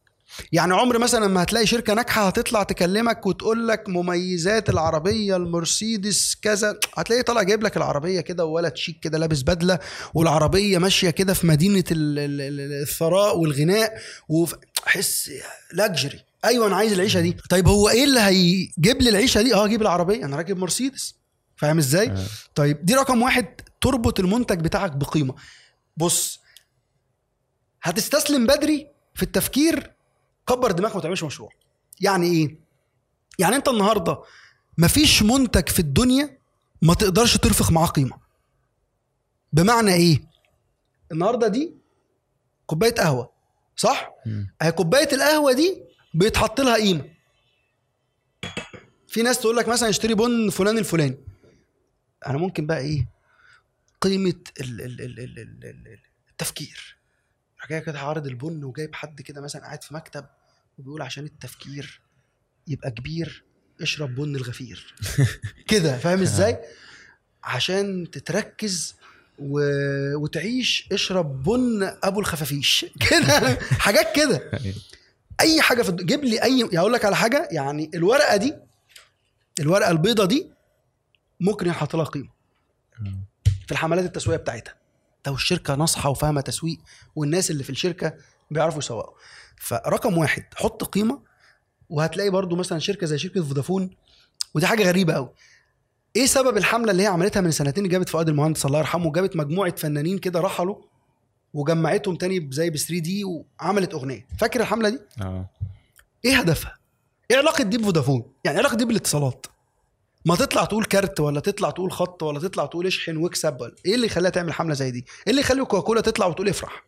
[0.51, 6.79] يعني عمر مثلا ما هتلاقي شركة ناجحة هتطلع تكلمك وتقول لك مميزات العربية المرسيدس كذا
[6.97, 9.79] هتلاقيه طالع جايب لك العربية كده وولد شيك كده لابس بدلة
[10.13, 13.93] والعربية ماشية كده في مدينة ال- ال- ال- الثراء والغناء
[14.29, 15.31] وحس
[15.73, 17.37] لاكجري أيوه أنا عايز العيشة دي.
[17.49, 20.25] طيب هو إيه اللي هيجيب لي العيشة دي؟ آه أجيب العربية.
[20.25, 21.15] أنا راكب مرسيدس.
[21.55, 22.25] فاهم إزاي؟ آه.
[22.55, 23.45] طيب دي رقم واحد
[23.81, 25.35] تربط المنتج بتاعك بقيمة.
[25.97, 26.39] بص
[27.81, 29.91] هتستسلم بدري في التفكير
[30.49, 31.49] كبر دماغك وما تعملش مشروع.
[32.01, 32.59] يعني إيه؟
[33.39, 34.21] يعني أنت النهارده
[34.77, 36.37] مفيش منتج في الدنيا
[36.81, 38.17] ما تقدرش ترفق معاه قيمة.
[39.53, 40.21] بمعنى إيه؟
[41.11, 41.73] النهارده دي
[42.65, 43.31] كوباية قهوة
[43.75, 44.11] صح.
[44.61, 45.83] أهي كوباية القهوة دي
[46.13, 47.09] بيتحط لها قيمة.
[49.07, 51.17] في ناس تقول لك مثلا اشتري بن فلان الفلاني.
[52.27, 53.07] أنا ممكن بقى إيه؟
[54.01, 56.97] قيمة ال ال ال ال ال ال التفكير.
[57.69, 60.25] جاي كده عارض البن وجايب حد كده مثلا قاعد في مكتب.
[60.79, 62.01] وبيقول عشان التفكير
[62.67, 63.43] يبقى كبير
[63.81, 64.95] اشرب بن الغفير.
[65.69, 66.59] كده فاهم إزاي؟
[67.43, 68.95] عشان تتركز
[69.39, 69.59] و...
[70.15, 72.85] وتعيش اشرب بن أبو الخفافيش.
[73.09, 74.51] كده حاجات كده.
[75.39, 78.55] أي حاجة في جيب لي أي يعني أقول لك على حاجة يعني الورقة دي
[79.59, 80.49] الورقة البيضة دي
[81.39, 82.29] ممكن ينحط لها قيمة.
[83.65, 84.75] في الحملات التسويقية بتاعتها.
[85.27, 86.79] لو الشركة ناصحة وفاهمة تسويق
[87.15, 88.13] والناس اللي في الشركة
[88.51, 89.13] بيعرفوا يسوقوا.
[89.59, 91.21] فرقم واحد حط قيمة
[91.89, 93.89] وهتلاقي برضو مثلا شركة زي شركة فودافون
[94.53, 95.29] ودي حاجة غريبة قوي
[96.15, 99.75] إيه سبب الحملة اللي هي عملتها من سنتين جابت فؤاد المهندس الله يرحمه جابت مجموعة
[99.75, 100.75] فنانين كده رحلوا
[101.53, 105.49] وجمعتهم تاني زي ب 3 دي وعملت أغنية فاكر الحملة دي آه
[106.25, 106.77] إيه هدفها؟
[107.31, 109.45] إيه علاقة دي بفودافون؟ يعني علاقة دي بالاتصالات؟
[110.25, 113.95] ما تطلع تقول كارت ولا تطلع تقول خط ولا تطلع تقول اشحن واكسب ولا إيه
[113.95, 116.83] اللي يخليها تعمل حملة زي دي؟ إيه اللي يخلي كوكاكولا تطلع وتقول افرح؟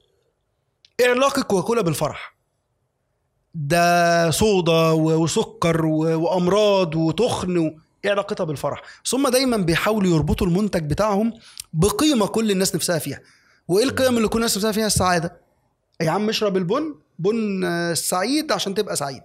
[1.00, 2.36] إيه علاقة كوكاكولا بالفرح؟
[3.54, 7.80] ده صودا وسكر وأمراض وتخن و...
[8.06, 11.34] إيه علاقتها بالفرح؟ ثم دايما بيحاولوا يربطوا المنتج بتاعهم
[11.74, 13.20] بقيمة كل الناس نفسها فيها.
[13.68, 15.42] وإيه القيم اللي كل الناس نفسها فيها؟ السعادة.
[16.02, 19.24] يا عم اشرب البن بن آه، سعيد عشان تبقى سعيد.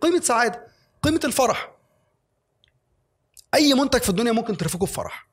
[0.00, 0.66] قيمة سعادة
[1.02, 1.70] قيمة الفرح
[3.54, 5.28] أي منتج في الدنيا ممكن ترفقه بفرح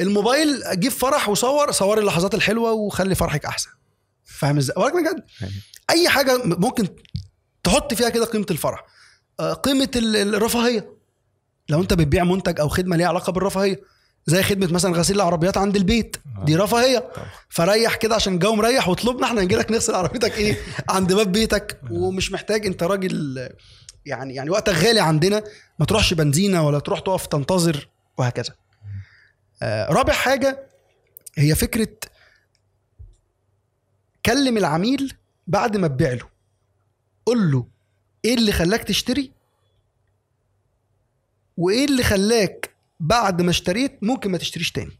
[0.00, 3.70] الموبايل جيب فرح وصور صور اللحظات الحلوة وخلي فرحك أحسن
[4.24, 5.24] فاهم إزاي بجد
[5.90, 6.88] أي حاجة ممكن
[7.64, 8.84] تحط فيها كده قيمة الفرح.
[9.40, 10.90] آه، قيمة ال- الرفاهية.
[11.68, 13.80] لو أنت بتبيع منتج أو خدمة ليها علاقة بالرفاهية
[14.26, 16.16] زي خدمة مثلا غسيل العربيات عند البيت.
[16.44, 17.10] دي رفاهية.
[17.48, 20.56] فريح كده عشان الجو مريح واطلبنا إحنا نجي لك نغسل عربيتك إيه؟
[20.90, 21.80] عند باب بيتك.
[21.90, 23.48] ومش محتاج أنت راجل
[24.06, 25.42] يعني يعني وقتك غالي عندنا.
[25.78, 28.54] ما تروحش بنزينة ولا تروح تقف تنتظر وهكذا.
[29.62, 30.66] آه رابع حاجة
[31.38, 31.88] هي فكرة
[34.26, 35.14] كلم العميل
[35.46, 36.28] بعد ما تبيع له.
[37.26, 37.66] قول له
[38.24, 39.32] إيه اللي خلاك تشتري؟
[41.56, 42.70] وإيه اللي خلاك
[43.00, 44.98] بعد ما اشتريت ممكن ما تشتريش تاني.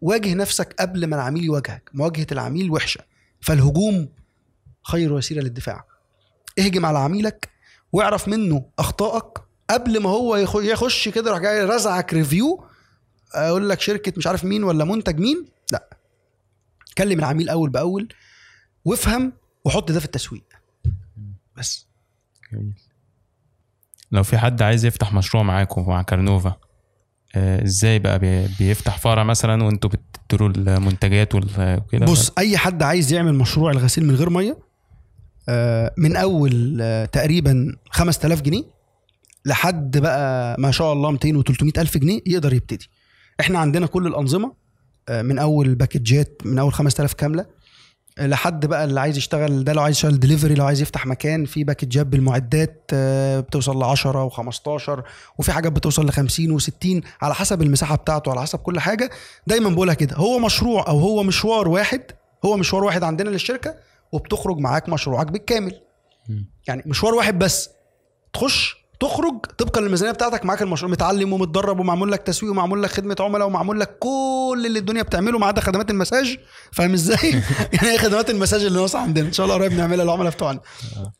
[0.00, 1.90] واجه نفسك قبل ما العميل يواجهك.
[1.94, 3.00] مواجهة العميل وحشة.
[3.40, 4.08] فالهجوم
[4.82, 5.84] خير وسيلة للدفاع.
[6.58, 7.48] اهجم على عميلك
[7.92, 9.38] واعرف منه أخطائك.
[9.70, 12.64] قبل ما هو يخ- يخش كده راح جاي رزعك review
[13.34, 15.46] أقول لك شركة مش عارف مين ولا منتج مين.
[15.72, 15.88] لا.
[16.98, 18.08] كلم العميل أول بأول.
[18.88, 19.32] وافهم
[19.64, 20.44] وحط ده في التسويق.
[21.56, 21.86] بس.
[22.52, 22.72] جميل.
[24.12, 26.56] لو في حد عايز يفتح مشروع معاكم مع Carnova
[27.34, 33.12] آه، إزاي بقى بي- بيفتح فرع مثلا وأنتوا بتدوا المنتجات وكده؟ بص أي حد عايز
[33.12, 34.58] يعمل مشروع الغسيل من غير مية
[35.48, 38.64] آه، من أول آه، تقريبا 5000 جنيه
[39.44, 42.88] لحد بقى ما شاء الله 200 و 300 ألف جنيه يقدر يبتدي.
[43.40, 44.52] إحنا عندنا كل الأنظمة
[45.10, 47.46] من أول package ات من أول 5000 كاملة
[48.20, 51.64] لحد بقى اللي عايز يشتغل ده لو عايز يشتغل دليفري لو عايز يفتح مكان في
[51.64, 55.02] package ات بالمعدات آه، بتوصل ل 10 و15
[55.38, 59.10] وفي حاجات بتوصل ل 50 و60 على حسب المساحة بتاعته على حسب كل حاجة
[59.46, 62.02] دايما بقولها كده هو مشروع أو هو مشوار واحد
[62.44, 63.74] هو مشوار واحد عندنا للشركة
[64.12, 65.80] وبتخرج معاك مشروعك بالكامل.
[66.68, 67.70] يعني مشوار واحد بس
[68.32, 73.16] تخش تخرج طبقا للميزانيه بتاعتك معاك المشروع متعلم ومتدرب ومعمول لك تسويق ومعمول لك خدمة
[73.20, 76.38] عملاء ومعمول لك كل اللي الدنيا بتعمله ما عدا خدمات المساج.
[76.72, 77.30] فاهم إزاي؟
[77.72, 79.28] يعني هي خدمات المساج اللي ناقصة عندنا.
[79.28, 80.60] إن شاء الله قريب نعملها للعملاء بتوعنا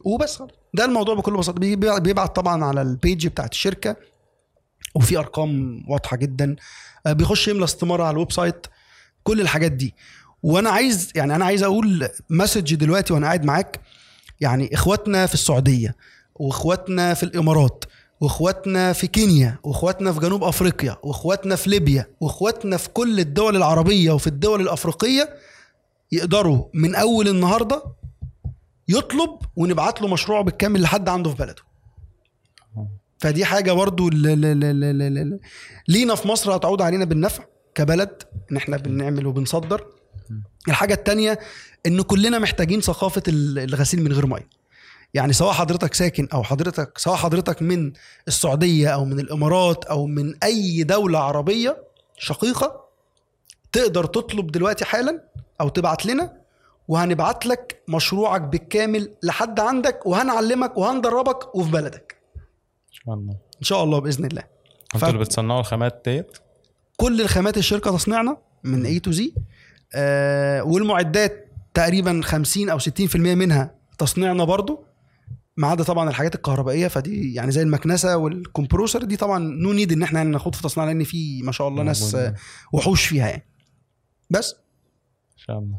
[0.01, 0.37] وبس.
[0.37, 0.51] خلاص.
[0.75, 1.61] ده الموضوع بكل بساطة.
[1.61, 3.97] بيبع- بيبعت طبعا على البيج بتاعت الشركة.
[4.95, 6.57] وفي أرقام واضحة جدا.
[7.07, 8.67] آه، بيخش يملى استمارة على ال website.
[9.23, 9.95] كل الحاجات دي.
[10.43, 13.81] وأنا عايز يعني أنا عايز أقول message دلوقتي وأنا قاعد معاك.
[14.41, 15.95] يعني إخواتنا في السعودية.
[16.39, 17.85] واخواتنا في الامارات
[18.21, 24.13] واخواتنا في كينيا واخواتنا في جنوب افريقيا واخواتنا في ليبيا واخواتنا في كل الدول العربية
[24.13, 25.35] وفي الدول الافريقية
[26.13, 27.83] يقدروا من اول النهارده
[28.89, 31.63] يطلب ونبعت له مشروع بالكامل لحد عنده في بلده.
[33.19, 34.09] فدي حاجة برضو
[35.89, 38.23] لينا في مصر هتعود علينا بالنفع كبلد
[38.53, 39.87] إن إحنا بنعمل وبنصدر.
[40.69, 41.39] الحاجة التانية
[41.87, 44.49] إن كلنا محتاجين ثقافة ال- الغسيل من غير مية.
[45.15, 47.93] يعني سواء حضرتك ساكن أو حضرتك سواء حضرتك من
[48.29, 51.85] السعودية أو من الإمارات أو من أي دولة عربية
[52.19, 52.85] شقيقة
[53.73, 55.25] تقدر تطلب دلوقتي حالا
[55.61, 56.39] أو تبعت لنا
[56.89, 62.17] وهنبعت لك مشروعك بالكامل لحد عندك وهنعلمك وهندربك وفي بلدك.
[62.37, 63.33] ان شاء الله.
[63.33, 64.43] إن شاء الله بإذن الله.
[64.95, 66.39] أنتوا اللي بتصنعوا الخامات ديت؟
[66.97, 69.35] كل الخامات الشركة تصنيعنا من A to Z
[70.63, 74.88] والمعدات تقريبا 50 أو 60% منها تصنيعنا برضو.
[75.59, 79.93] ما عدا طبعا الحاجات الكهربائية فدي يعني زي المكنسة وال compressor دي طبعا no need
[79.93, 82.17] إن إحنا ناخد في تصنيع لأن في ما شاء الله ناس
[82.73, 83.47] وحوش فيها يعني.
[84.31, 84.55] بس.
[85.33, 85.79] إن شاء الله.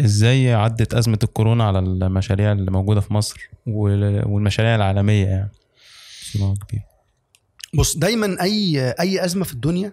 [0.00, 5.50] إزاي عدت أزمة الكورونا على المشاريع اللي موجودة في مصر وال- والمشاريع العالمية يعني؟
[6.32, 6.84] صناعة كبيرة.
[7.74, 9.92] بص دايما أي أي أزمة في الدنيا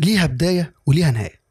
[0.00, 1.42] ليها بداية وليها نهاية.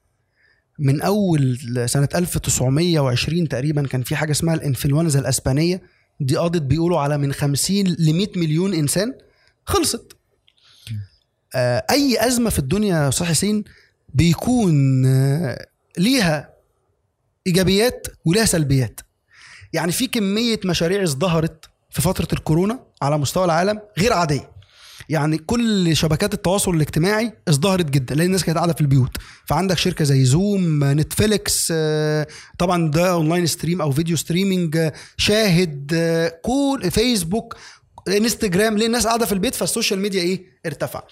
[0.79, 5.81] من أول سنة 1920 تقريبا كان في حاجة اسمها الإنفلونزا الأسبانية.
[6.21, 9.13] دي قضت بيقولوا على من 50 ل 100 مليون إنسان
[9.65, 10.17] خلصت.
[11.55, 13.63] آه، أي أزمة في الدنيا يا أستاذ حسين
[14.13, 15.67] بيكون آه،
[15.97, 16.53] ليها
[17.47, 19.01] إيجابيات وليها سلبيات.
[19.73, 24.50] يعني في كمية مشاريع ازدهرت في فترة الكورونا على مستوى العالم غير عادية.
[25.11, 29.17] يعني كل شبكات التواصل الاجتماعي ازدهرت جدا لأن الناس كانت قاعدة في البيوت.
[29.45, 35.93] فعندك شركة زي Zoom Netflix آه، طبعا ده online stream أو video streaming آه، شاهد
[36.43, 37.55] كل Facebook
[38.07, 41.03] Instagram ليه الناس قاعدة في البيت فال social media إيه؟ ارتفع.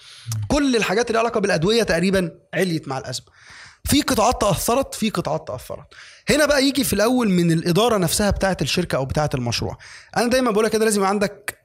[0.48, 3.26] كل الحاجات اللي علاقة بالأدوية تقريبا عليت مع الازمه
[3.84, 5.86] في قطاعات تأثرت في قطاعات تأثرت.
[6.30, 9.78] هنا بقى يجي في الأول من الإدارة نفسها بتاعة الشركة أو بتاعة المشروع.
[10.16, 11.58] أنا دايما بقولها كده لازم عندك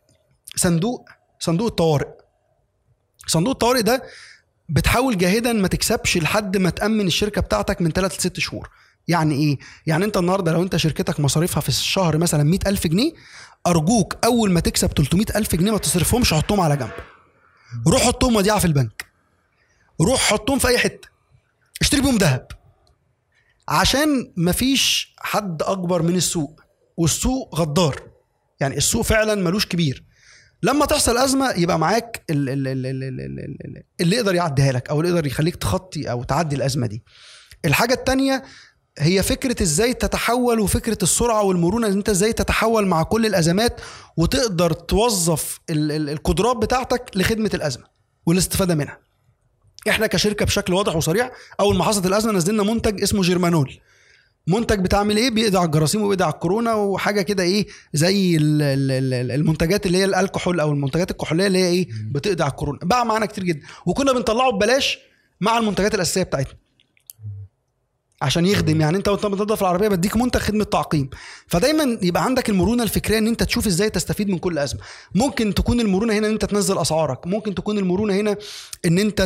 [0.56, 1.10] صندوق
[1.40, 2.08] صندوق الطوارئ.
[3.28, 4.04] صندوق الطوارئ ده
[4.70, 8.70] بتحاول جاهدا ما تكسبش لحد ما تأمن الشركة بتاعتك من 3 ل 6 شهور.
[9.08, 9.58] يعني إيه؟
[9.88, 13.12] يعني أنت النهارده لو أنت شركتك مصاريفها في الشهر مثلا 100000 جنيه
[13.68, 16.92] أرجوك أول ما تكسب 300000 جنيه ما تصرفهمش حطهم على جنب.
[17.88, 19.06] روح حطهم وديعة في البنك.
[20.02, 21.08] روح حطهم في أي حتة.
[21.82, 22.48] اشتري بيهم ذهب.
[23.68, 26.62] عشان مفيش حد أكبر من السوق
[26.98, 28.02] والسوق غدار.
[28.60, 30.04] يعني السوق فعلا ملوش كبير.
[30.64, 34.72] لما تحصل أزمة يبقى معاك ال- ال- ال- ال- ال- ال- ال- اللي يقدر يعديها
[34.72, 37.04] لك أو اللي يقدر يخليك تخطي أو تعدي الأزمة دي.
[37.66, 38.44] الحاجة التانية
[39.00, 43.82] هي فكرة إزاي تتحول وفكرة السرعة والمرونة إن أنت إزاي تتحول مع كل الأزمات
[44.18, 47.84] وتقدر توظف ال- ال- القدرات بتاعتك لخدمة الأزمة
[48.26, 49.00] والاستفادة منها.
[49.90, 53.80] إحنا كشركة بشكل واضح وصريح أول ما حصلت الأزمة نزلنا منتج اسمه جيرمانول.
[54.48, 58.92] منتج بتعمل إيه؟ بيقضي على الجراثيم وبيقضي على الكورونا وحاجة كده إيه؟ زي ال- ال-
[58.92, 62.80] ال- المنتجات اللي هي الكحول أو المنتجات الكحولية اللي هي إيه؟ بتقضي على الكورونا.
[62.84, 63.60] باع معانا كتير جدا.
[63.86, 65.00] وكنا بنطلعه ببلاش
[65.42, 66.54] مع المنتجات الأساسية بتاعتنا.
[68.22, 71.10] عشان يخدم يعني انت وانت بتنضف العربية بديك منتج خدمة تعقيم.
[71.48, 74.80] فدايما يبقى عندك المرونة الفكرية ان انت تشوف إزاي تستفيد من كل أزمة.
[75.16, 77.28] ممكن تكون المرونة هنا ان انت تنزل أسعارك.
[77.28, 78.38] ممكن تكون المرونة هنا
[78.86, 79.22] ان انت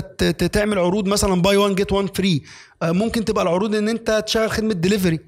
[0.53, 2.43] تعمل عروض مثلا buy 1 get 1 free
[2.83, 5.19] ممكن تبقى العروض ان انت تشغل خدمة دليفري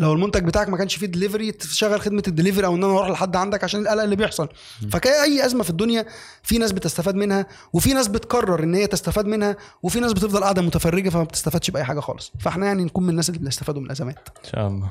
[0.00, 3.36] لو المنتج بتاعك ما كانش فيه دليفري تشغل خدمة الدليفري أو إن أنا أروح لحد
[3.36, 4.48] عندك عشان القلق اللي بيحصل.
[4.90, 6.06] فكأي أي أزمة في الدنيا
[6.42, 10.62] في ناس بتستفاد منها وفي ناس بتقرر إن هي تستفاد منها وفي ناس بتفضل قاعدة
[10.62, 12.32] متفرجة فما بتستفادش بأي حاجة خالص.
[12.40, 14.28] فإحنا يعني نكون من الناس اللي بنستفادوا من الأزمات.
[14.44, 14.90] إن شاء الله.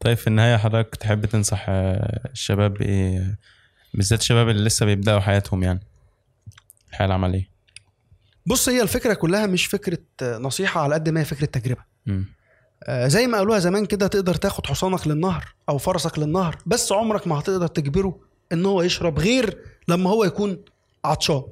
[0.00, 3.38] طيب في النهاية حضرتك تحب تنصح آه، الشباب بايه
[3.94, 5.80] بالذات الشباب اللي لسه بيبدأوا حياتهم يعني.
[6.90, 7.48] الحياة العملية.
[8.46, 11.82] بص هي الفكرة كلها مش فكرة نصيحة على قد ما هي فكرة تجربة.
[12.06, 12.24] مم.
[12.86, 17.26] آه، زي ما قالوها زمان كده تقدر تاخد حصانك للنهر أو فرسك للنهر بس عمرك
[17.26, 18.18] ما هتقدر تجبره
[18.52, 19.58] إن هو يشرب غير
[19.88, 20.64] لما هو يكون
[21.04, 21.42] عطشان.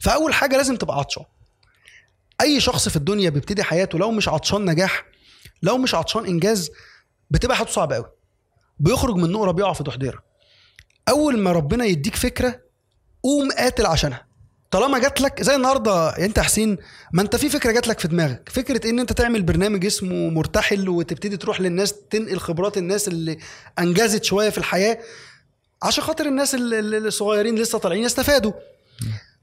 [0.00, 1.24] فأول حاجة لازم تبقى عطشان.
[2.40, 5.04] أي شخص في الدنيا بيبتدي حياته لو مش عطشان نجاح
[5.62, 6.70] لو مش عطشان إنجاز
[7.30, 8.10] بتبقى حياته صعبة قوي
[8.78, 10.22] بيخرج من نقرة بيقع في تحضيره
[11.08, 12.60] أول ما ربنا يديك فكرة
[13.22, 14.25] قوم قاتل عشانها.
[14.80, 16.76] طالما جات لك زي النهارده يعني انت يا حسين
[17.12, 18.48] ما انت في فكره جات لك في دماغك.
[18.52, 23.38] فكره ان انت تعمل برنامج اسمه مرتحل وتبتدي تروح للناس تنقل خبرات الناس اللي
[23.78, 24.98] انجزت شوية في الحياة
[25.82, 28.52] عشان خاطر الناس ال- ال- الصغيرين لسه طالعين يستفادوا.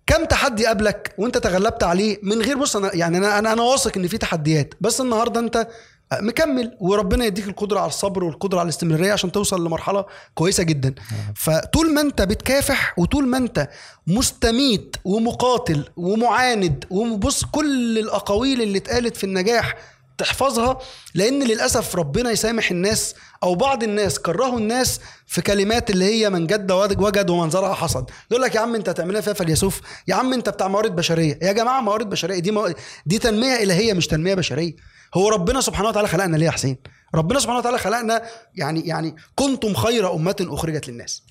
[0.08, 3.98] كم تحدي قابلك وانت تغلبت عليه من غير بص أنا يعني أنا أنا أنا واثق
[3.98, 5.68] ان في تحديات بس النهارده انت
[6.14, 10.96] مكمل وربنا يديك القدرة على الصبر والقدرة على الاستمرارية عشان توصل لمرحلة كويسة جدا.
[11.36, 13.70] فطول ما انت بتكافح وطول ما انت
[14.08, 19.76] مستميت ومقاتل ومعاند وبص كل الأقاويل اللي اتقالت في النجاح
[20.18, 20.80] تحفظها
[21.16, 26.48] لأن للأسف ربنا يسامح الناس أو بعض الناس كرهوا الناس في كلمات اللي هي من
[26.48, 30.34] جد وجد ومن زرع حصد يقول لك يا عم انت هتعملها فيها فيلسوف يا عم
[30.34, 31.40] انت بتاع موارد بشرية.
[31.42, 32.74] يا جماعة موارد بشرية دي مو...
[33.06, 34.76] دي تنمية إلهية مش تنمية بشرية.
[35.14, 36.78] هو ربنا سبحانه وتعالى خلقنا ليه يا حسين؟
[37.16, 38.22] ربنا سبحانه وتعالى خلقنا
[38.56, 41.24] يعني يعني كنتم خير أمة أخرجت للناس.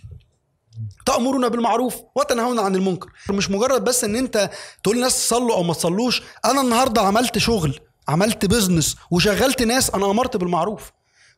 [1.06, 3.08] تأمرون بالمعروف وتنهون عن المنكر.
[3.30, 4.50] مش مجرد بس إن أنت
[4.82, 10.10] تقول للناس صلوا أو ما تصلوش أنا النهارده عملت شغل عملت بيزنس وشغلت ناس أنا
[10.10, 10.92] أمرت بالمعروف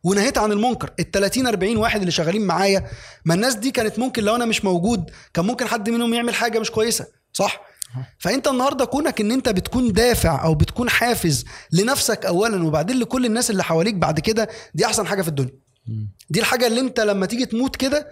[0.05, 0.91] ونهيت عن المنكر.
[1.01, 2.87] ال 30 40 واحد اللي شغالين معايا
[3.25, 6.59] ما الناس دي كانت ممكن لو أنا مش موجود كان ممكن حد منهم يعمل حاجة
[6.59, 7.61] مش كويسة صح؟
[8.19, 13.51] فانت النهارده كونك ان انت بتكون دافع أو بتكون حافز لنفسك اولا وبعدين لكل الناس
[13.51, 15.53] اللي حواليك بعد كده دي أحسن حاجة في الدنيا.
[16.31, 18.09] دي الحاجة اللي انت لما تيجي تموت كده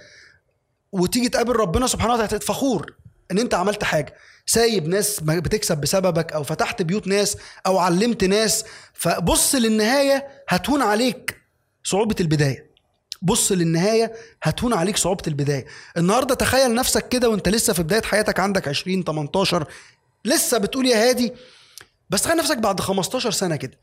[0.93, 2.95] وتيجي تقابل ربنا سبحانه وتعالى فخور
[3.31, 4.15] إن انت عملت حاجة.
[4.47, 8.65] سايب ناس بتكسب بسببك أو فتحت بيوت ناس أو علمت ناس.
[8.93, 11.43] فبص للنهاية هتهون عليك
[11.85, 12.72] صعوبة البداية.
[13.23, 14.13] بص للنهاية
[14.43, 15.67] هتهون عليك صعوبة البداية.
[15.97, 19.67] النهارده تخيل نفسك كده وانت لسه في بداية حياتك عندك 20 18
[20.25, 21.33] لسه بتقول يا هادي
[22.11, 23.79] بس تخيل نفسك بعد 15 سنة كده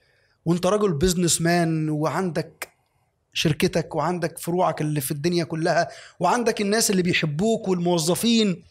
[0.45, 2.69] وانت راجل بيزنس مان وعندك
[3.33, 5.87] شركتك وعندك فروعك اللي في الدنيا كلها
[6.19, 8.63] وعندك الناس اللي بيحبوك والموظفين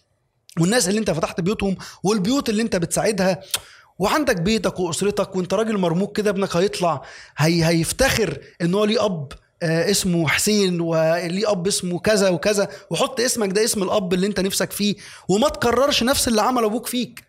[0.60, 3.40] والناس اللي انت فتحت بيوتهم والبيوت اللي انت بتساعدها
[3.98, 7.02] وعندك بيتك وأسرتك وانت راجل مرموق كده ابنك هيطلع
[7.36, 12.68] هي هيفتخر إن هو ليه أب اسمه حسين وليه أب اسمه كذا وكذا.
[12.90, 14.96] وحط اسمك ده اسم الأب اللي أنت نفسك فيه.
[15.28, 17.24] وما تكررش نفس اللي عمل أبوك فيك.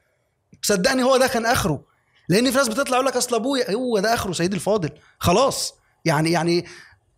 [0.62, 1.82] صدقني هو ده كان آخره.
[2.30, 3.72] لأن في ناس بتطلع يقول لك أصل أبويا.
[3.76, 4.90] هو ده آخره سيدي الفاضل.
[5.20, 5.74] خلاص.
[6.06, 6.66] يعني يعني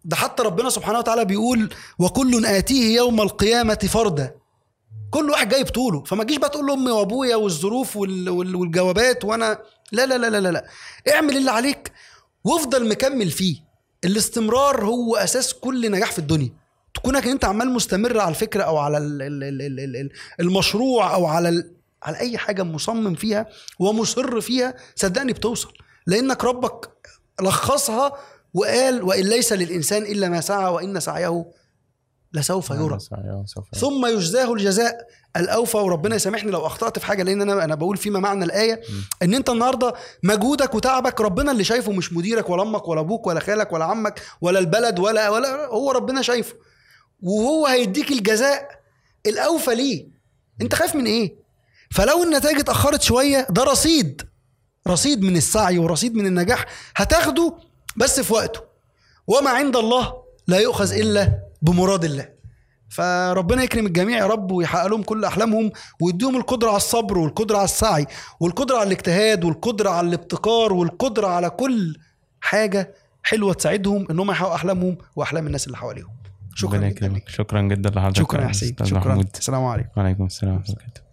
[0.05, 4.36] ده حتى ربنا سبحانه وتعالى بيقول وكل آتيه يوم القيامة فردا.
[5.12, 6.03] كل واحد جاي بطوله.
[6.03, 9.59] فما تجيش بقى تقول له امي وأبويا والظروف وال- وال- والجوابات وأنا.
[9.91, 10.66] لا لا لا لا لا.
[11.14, 11.91] اعمل اللي عليك
[12.43, 13.71] وافضل مكمل فيه.
[14.06, 16.49] الاستمرار هو أساس كل نجاح في الدنيا.
[16.93, 21.14] تكونك أنت عمال مستمر على الفكرة أو على ال- ال- ال- ال- ال- ال- المشروع
[21.14, 21.72] أو على ال-
[22.04, 23.45] على أي حاجة مصمم فيها
[23.80, 25.74] ومصر فيها صدقني بتوصل.
[26.08, 26.89] لأنك ربك
[27.41, 28.14] لخصها
[28.54, 31.45] وقال وإن ليس للإنسان إلا ما سعى وإن سعيه
[32.34, 32.99] لسوف يرى.
[33.76, 35.08] ثم يجزاه الجزاء.
[35.38, 38.82] الأوفى وربنا يسامحني لو أخطأت في حاجة لأن أنا أنا بقول فيما معنى الآية
[39.24, 43.40] إن أنت النهارده مجهودك وتعبك ربنا اللي شايفه مش مديرك ولا أمك ولا أبوك ولا
[43.40, 46.54] خالك ولا عمك ولا البلد ولا ولا هو ربنا شايفه.
[47.22, 48.70] وهو هيديك الجزاء
[49.26, 50.08] الأوفى ليه.
[50.62, 51.36] أنت خايف من إيه؟
[51.92, 54.22] فلو النتائج اتأخرت شوية ده رصيد
[54.88, 56.66] رصيد من السعي ورصيد من النجاح
[56.96, 57.54] هتاخده
[57.96, 58.60] بس في وقته.
[59.28, 60.14] وما عند الله
[60.48, 62.41] لا يؤخذ إلا بمراد الله.
[62.92, 65.72] فربنا يكرم الجميع يا رب ويحقق لهم كل أحلامهم
[66.02, 68.06] ويديهم القدرة على الصبر والقدرة على السعي
[68.39, 71.98] والقدرة على الاجتهاد والقدرة على الابتكار والقدرة على كل
[72.42, 76.10] حاجة حلوة تساعدهم ان هم يحققوا أحلامهم وأحلام الناس اللي حواليهم.
[76.56, 78.76] شكرا جدا شكرا جدا لحضرتك شكرا يا حسين.
[78.84, 79.89] شكرا السلام عليكم.
[79.98, 81.11] وعليكم السلام ورحمة الله